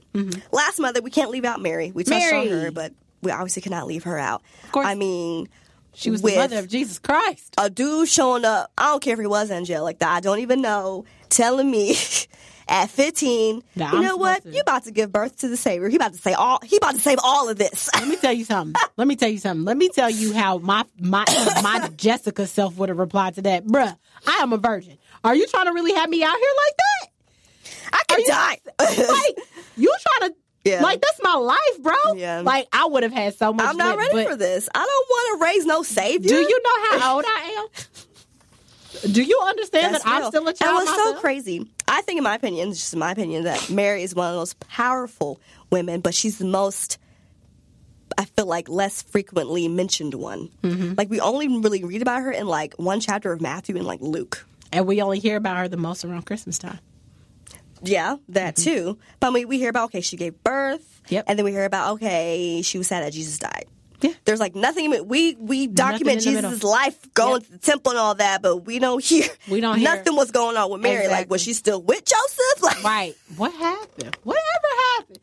Last 0.52 0.80
mother, 0.80 1.02
we 1.02 1.12
can't 1.12 1.30
leave 1.32 1.46
out 1.46 1.62
Mary. 1.62 1.92
We 1.92 2.04
touched 2.04 2.34
on 2.34 2.46
Mm-hmm. 2.46 2.64
Her, 2.66 2.72
but 2.72 2.94
we 3.22 3.32
obviously 3.32 3.62
cannot 3.62 3.88
leave 3.88 4.04
her 4.06 4.18
out. 4.18 4.42
Of 4.64 4.72
course. 4.72 4.88
I 4.88 4.96
mean, 4.96 5.50
She 5.94 6.10
was 6.10 6.22
the 6.22 6.36
mother 6.36 6.60
of 6.60 6.70
Jesus 6.70 6.98
Christ. 7.00 7.56
a 7.58 7.70
dude 7.70 8.08
showing 8.08 8.46
up. 8.46 8.72
I 8.78 8.88
don't 8.88 9.02
care 9.02 9.14
if 9.14 9.20
he 9.20 9.28
was 9.28 9.52
angelic. 9.52 10.00
That 10.00 10.10
I 10.16 10.20
don't 10.22 10.40
even 10.40 10.62
know. 10.62 11.06
Telling 11.30 11.70
me 11.70 11.96
at 12.68 12.90
15, 12.90 13.62
Nah, 13.76 13.92
you 13.92 13.98
I'm 13.98 14.04
know 14.04 14.16
what? 14.18 14.38
supposed 14.38 14.52
to- 14.54 14.56
You 14.56 14.62
about 14.62 14.84
to 14.86 14.92
give 14.92 15.12
birth 15.12 15.38
to 15.40 15.48
the 15.50 15.58
Savior. 15.58 15.90
He 15.90 15.96
about 15.98 16.14
to 16.14 16.20
say 16.20 16.34
all. 16.34 16.60
He 16.64 16.78
about 16.78 16.96
to 16.96 17.02
save 17.02 17.20
all 17.24 17.50
of 17.50 17.58
this. 17.58 17.90
Let 17.94 18.08
me 18.08 18.16
tell 18.16 18.34
you 18.34 18.46
something. 18.46 18.82
Let 18.98 19.08
me 19.08 19.16
tell 19.18 19.30
you 19.30 19.38
something. 19.40 19.66
Let 19.66 19.78
me 19.78 19.90
tell 19.90 20.10
you 20.10 20.34
how 20.34 20.58
my 20.60 20.86
my 21.00 21.26
my 21.62 21.90
Jessica 21.98 22.48
self 22.48 22.78
would 22.78 22.90
have 22.90 22.98
replied 22.98 23.36
to 23.36 23.42
that. 23.44 23.66
Bruh, 23.66 23.96
I 24.26 24.32
am 24.42 24.54
a 24.54 24.58
virgin. 24.58 24.98
Are 25.24 25.36
you 25.36 25.46
trying 25.48 25.66
to 25.66 25.74
really 25.74 25.94
have 25.94 26.10
me 26.10 26.24
out 26.24 26.36
here 26.36 26.54
like 26.66 26.76
that? 26.78 27.09
I 27.94 28.02
could 28.08 28.20
you- 28.20 28.28
die. 28.28 28.58
Like 28.80 29.38
you 29.78 29.94
trying 30.20 30.32
to 30.32 30.36
Yeah. 30.66 30.82
like 30.84 31.02
that's 31.02 31.20
my 31.24 31.36
life, 31.36 31.84
bro. 31.84 32.14
Yeah. 32.16 32.42
Like 32.42 32.68
I 32.74 32.86
would 32.86 33.04
have 33.04 33.14
had 33.14 33.36
so 33.36 33.54
much. 33.54 33.66
I'm 33.66 33.78
not 33.78 33.98
ready 33.98 34.26
for 34.26 34.36
this. 34.36 34.68
I 34.74 34.80
don't 34.80 35.08
want 35.10 35.40
to 35.40 35.46
raise 35.46 35.66
no 35.66 35.84
Savior. 35.84 36.30
Do 36.30 36.36
you 36.36 36.62
know 36.64 37.00
how 37.00 37.16
old 37.16 37.26
I 37.28 37.68
am? 39.04 39.12
Do 39.14 39.24
you 39.24 39.40
understand 39.46 39.94
That's 39.94 40.04
that 40.04 40.24
I'm 40.24 40.26
still 40.32 40.46
a 40.46 40.50
And 40.50 40.58
child 40.58 40.74
what's 40.76 40.90
myself? 40.92 41.16
so 41.18 41.22
crazy, 41.22 41.68
I 41.88 42.02
think, 42.02 42.18
in 42.18 42.24
my 42.24 42.36
opinion, 42.36 42.70
it's 42.70 42.80
just 42.80 42.94
in 42.94 43.00
my 43.00 43.12
opinion, 43.12 43.44
that 43.44 43.70
Mary 43.70 44.04
is 44.04 44.16
one 44.16 44.28
of 44.28 44.34
the 44.34 44.40
most 44.40 44.60
powerful 44.62 45.40
women, 45.70 46.02
but 46.02 46.14
she's 46.16 46.40
the 46.40 46.46
most, 46.46 46.98
I 48.18 48.26
feel 48.26 48.48
like, 48.48 48.68
less 48.68 49.04
frequently 49.04 49.68
mentioned 49.68 50.16
one. 50.16 50.50
Mm-hmm. 50.64 50.96
Like, 50.98 51.10
we 51.10 51.20
only 51.22 51.48
really 51.60 51.84
read 51.84 52.02
about 52.02 52.24
her 52.24 52.32
in 52.32 52.48
like 52.48 52.74
one 52.76 53.00
chapter 53.00 53.32
of 53.32 53.42
Matthew 53.42 53.78
and 53.78 53.86
like 53.86 54.02
Luke. 54.02 54.46
and 54.74 54.86
we 54.88 55.02
only 55.02 55.20
hear 55.20 55.38
about 55.38 55.58
her 55.58 55.68
the 55.68 55.78
most 55.78 56.04
around 56.04 56.26
Christmas 56.26 56.58
time. 56.58 56.80
Yeah, 57.84 58.18
that 58.30 58.56
too. 58.56 58.98
But 59.20 59.34
we, 59.34 59.46
we 59.46 59.58
hear 59.58 59.70
about, 59.70 59.86
okay, 59.86 60.02
she 60.02 60.18
gave 60.18 60.42
birth. 60.44 60.82
Mm-hmm. 61.06 61.14
Yep. 61.16 61.26
And 61.28 61.40
then 61.40 61.46
we 61.46 61.52
hear 61.52 61.66
about, 61.66 61.94
okay, 61.94 62.62
she 62.62 62.78
was 62.78 62.88
sad 62.88 63.04
that 63.04 63.14
Jesus 63.14 63.38
died. 63.40 63.66
Yeah. 64.02 64.14
There's 64.24 64.40
like 64.40 64.56
nothing. 64.56 65.08
We 65.10 65.36
we 65.36 65.68
document 65.68 66.26
in 66.26 66.34
the 66.36 66.38
middle. 66.38 66.52
Jesus' 66.52 66.64
life 66.64 67.14
going 67.14 67.42
Yep. 67.42 67.44
to 67.44 67.52
the 67.52 67.58
temple 67.58 67.90
and 67.92 68.00
all 68.00 68.16
that, 68.16 68.42
but 68.42 68.58
we 68.66 68.80
don't 68.80 69.04
hear. 69.04 69.26
We 69.50 69.60
don't 69.60 69.78
hear- 69.78 69.84
nothing 69.94 70.16
was 70.16 70.32
going 70.32 70.56
on 70.56 70.72
with 70.72 70.80
Mary. 70.80 71.10
Like, 71.10 71.30
was 71.30 71.42
she 71.42 71.52
still 71.54 71.82
with 71.82 72.06
Joseph? 72.06 72.46
Like, 72.64 72.84
Right. 72.84 73.16
What 73.36 73.54
happened? 73.54 74.16
Whatever 74.24 74.68
happened? 74.98 75.20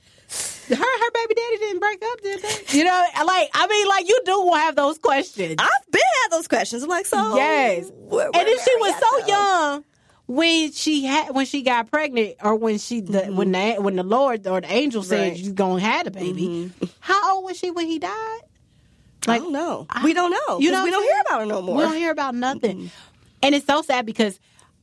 Her 0.69 0.75
her 0.77 1.11
baby 1.12 1.35
daddy 1.35 1.57
didn't 1.59 1.79
break 1.81 2.03
up, 2.03 2.21
did 2.21 2.42
they? 2.42 2.79
You 2.79 2.85
know, 2.85 3.05
like 3.25 3.49
I 3.55 3.66
mean, 3.66 3.87
like 3.88 4.09
you 4.09 4.21
do 4.27 4.51
have 4.55 4.75
those 4.77 4.99
questions. 4.99 5.55
I've 5.59 5.90
been 5.90 6.03
had 6.23 6.33
those 6.33 6.49
questions. 6.49 6.83
I'm 6.83 6.88
like, 6.90 7.07
so 7.07 7.37
yes. 7.37 7.90
where- 7.95 8.27
and 8.27 8.35
where 8.35 8.49
if 8.49 8.62
she 8.62 8.77
was 8.77 8.92
so 8.95 9.21
though? 9.21 9.27
young 9.27 9.85
when 10.26 10.72
she 10.72 11.04
had 11.04 11.34
when 11.34 11.46
she 11.46 11.62
got 11.62 11.90
pregnant 11.90 12.36
or 12.42 12.56
when 12.56 12.78
she 12.78 13.00
the 13.00 13.26
when 13.26 13.52
the 13.52 13.74
when 13.74 13.96
the 13.96 14.02
Lord 14.02 14.46
or 14.46 14.60
the 14.60 14.72
angel 14.72 15.02
said 15.02 15.18
Mm-hmm. 15.18 15.28
Right. 15.30 15.36
she's 15.38 15.52
gonna 15.52 15.80
have 15.80 16.06
a 16.06 16.10
baby. 16.10 16.72
How 17.00 17.36
old 17.36 17.44
was 17.44 17.58
she 17.58 17.70
when 17.70 17.86
he 17.86 17.98
died? 17.98 18.40
I 19.28 19.38
don't 19.38 19.52
know. 19.52 19.86
we 20.04 20.12
don't 20.12 20.30
know. 20.30 20.58
You 20.60 20.70
know 20.70 20.84
we 20.84 20.90
don't 20.90 21.02
hear 21.02 21.20
about 21.26 21.40
her 21.40 21.46
no 21.46 21.62
more. 21.62 21.76
We 21.76 21.82
don't 21.82 21.96
hear 21.96 22.10
about 22.12 22.34
nothing. 22.34 22.90
And 23.42 23.54
it's 23.54 23.66
so 23.66 23.82
sad 23.82 24.06
because 24.06 24.38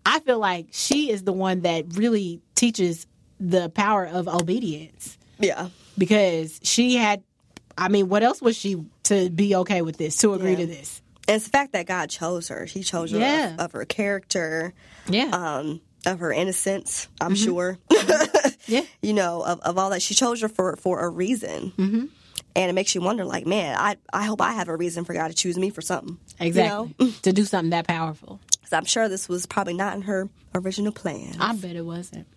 I 0.05 0.19
feel 0.19 0.39
like 0.39 0.67
she 0.71 1.09
is 1.09 1.23
the 1.23 1.31
one 1.33 1.61
that 1.61 1.85
really 1.95 2.41
teaches 2.55 3.07
the 3.39 3.69
power 3.69 4.05
of 4.05 4.27
obedience 4.27 5.17
yeah. 5.39 5.69
because 5.97 6.59
she 6.63 6.95
had 6.95 7.23
I 7.77 7.87
mean, 7.87 8.07
what 8.07 8.21
else 8.23 8.41
was 8.41 8.55
she 8.55 8.83
to 9.03 9.29
be 9.29 9.55
okay 9.55 9.81
with 9.81 9.97
this, 9.97 10.17
to 10.17 10.33
agree 10.33 10.51
Yeah. 10.51 10.57
to 10.57 10.65
this? 10.67 11.01
And 11.27 11.35
it's 11.35 11.45
the 11.45 11.51
fact 11.51 11.73
that 11.73 11.85
God 11.85 12.09
chose 12.09 12.49
her. 12.49 12.65
He 12.65 12.83
chose 12.83 13.11
her 13.11 13.17
Yeah. 13.19 13.53
of, 13.55 13.59
of 13.59 13.71
her 13.73 13.85
character, 13.85 14.73
Yeah. 15.07 15.25
um, 15.31 15.81
of 16.05 16.19
her 16.19 16.33
innocence. 16.33 17.07
I'm 17.21 17.35
sure. 17.35 17.77
yeah. 18.67 18.81
you 19.01 19.13
know, 19.13 19.41
of, 19.43 19.59
of 19.61 19.77
all 19.77 19.89
that. 19.91 20.01
She 20.01 20.13
chose 20.13 20.41
her 20.41 20.49
for 20.49 20.75
for 20.75 20.99
a 20.99 21.09
reason. 21.09 21.71
Mm-hmm. 21.77 22.05
And 22.55 22.69
it 22.69 22.73
makes 22.73 22.93
you 22.93 23.01
wonder, 23.01 23.25
like, 23.25 23.47
man, 23.47 23.75
I 23.79 23.95
I 24.11 24.25
hope 24.25 24.41
I 24.41 24.51
have 24.53 24.67
a 24.67 24.75
reason 24.75 25.05
for 25.05 25.13
God 25.13 25.29
to 25.29 25.33
choose 25.33 25.57
me 25.57 25.69
for 25.69 25.81
something. 25.81 26.17
Exactly. 26.39 26.93
You 26.99 27.05
know? 27.07 27.11
to 27.23 27.33
do 27.33 27.45
something 27.45 27.69
that 27.71 27.87
powerful. 27.87 28.39
'Cause 28.61 28.73
I'm 28.73 28.85
sure 28.85 29.07
this 29.09 29.27
was 29.29 29.45
probably 29.45 29.73
not 29.75 29.95
in 29.95 30.03
her 30.03 30.29
original 30.53 30.91
plan. 30.91 31.35
I 31.39 31.55
bet 31.55 31.75
it 31.75 31.85
wasn't. 31.85 32.27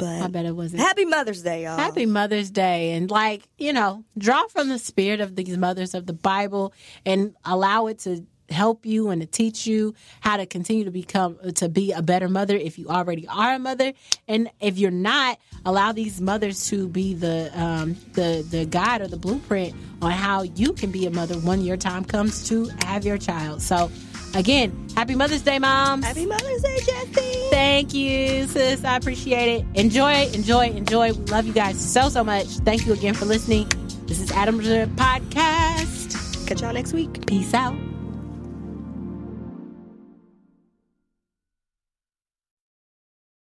But 0.00 0.22
I 0.22 0.26
bet 0.28 0.46
it 0.46 0.56
wasn't. 0.56 0.82
Happy 0.82 1.04
Mother's 1.04 1.42
Day, 1.42 1.64
y'all. 1.64 1.76
Happy 1.76 2.06
Mother's 2.06 2.50
Day. 2.50 2.92
And 2.92 3.10
like, 3.10 3.46
you 3.58 3.72
know, 3.72 4.04
draw 4.18 4.46
from 4.48 4.68
the 4.68 4.78
spirit 4.78 5.20
of 5.20 5.36
these 5.36 5.56
mothers 5.56 5.94
of 5.94 6.06
the 6.06 6.12
Bible 6.12 6.72
and 7.04 7.34
allow 7.44 7.86
it 7.86 8.00
to 8.00 8.24
help 8.50 8.84
you 8.84 9.10
and 9.10 9.20
to 9.22 9.26
teach 9.26 9.66
you 9.66 9.94
how 10.20 10.36
to 10.36 10.44
continue 10.46 10.84
to 10.84 10.90
become 10.90 11.38
to 11.54 11.68
be 11.68 11.92
a 11.92 12.02
better 12.02 12.28
mother 12.28 12.56
if 12.56 12.78
you 12.78 12.88
already 12.88 13.26
are 13.28 13.54
a 13.54 13.58
mother 13.58 13.92
and 14.26 14.50
if 14.60 14.76
you're 14.76 14.90
not 14.90 15.38
allow 15.64 15.92
these 15.92 16.20
mothers 16.20 16.66
to 16.68 16.88
be 16.88 17.14
the 17.14 17.50
um 17.54 17.94
the 18.14 18.44
the 18.50 18.64
guide 18.64 19.00
or 19.00 19.06
the 19.06 19.16
blueprint 19.16 19.72
on 20.02 20.10
how 20.10 20.42
you 20.42 20.72
can 20.72 20.90
be 20.90 21.06
a 21.06 21.10
mother 21.10 21.34
when 21.36 21.60
your 21.60 21.76
time 21.76 22.04
comes 22.04 22.48
to 22.48 22.68
have 22.84 23.04
your 23.04 23.18
child 23.18 23.62
so 23.62 23.88
again 24.34 24.88
happy 24.94 25.14
mother's 25.14 25.42
day 25.42 25.58
moms 25.58 26.04
Happy 26.04 26.26
Mother's 26.26 26.62
Day, 26.62 26.78
Jesse. 26.84 27.48
Thank 27.50 27.94
you, 27.94 28.46
sis. 28.46 28.84
I 28.84 28.96
appreciate 28.96 29.60
it. 29.60 29.66
Enjoy, 29.74 30.26
enjoy, 30.32 30.70
enjoy. 30.70 31.12
We 31.12 31.24
love 31.26 31.46
you 31.46 31.52
guys 31.52 31.80
so, 31.80 32.08
so 32.08 32.24
much. 32.24 32.46
Thank 32.46 32.86
you 32.86 32.92
again 32.92 33.14
for 33.14 33.24
listening. 33.24 33.68
This 34.06 34.20
is 34.20 34.30
Adam's 34.32 34.66
Podcast. 34.66 36.46
Catch 36.46 36.62
y'all 36.62 36.72
next 36.72 36.92
week. 36.92 37.26
Peace 37.26 37.54
out. 37.54 37.89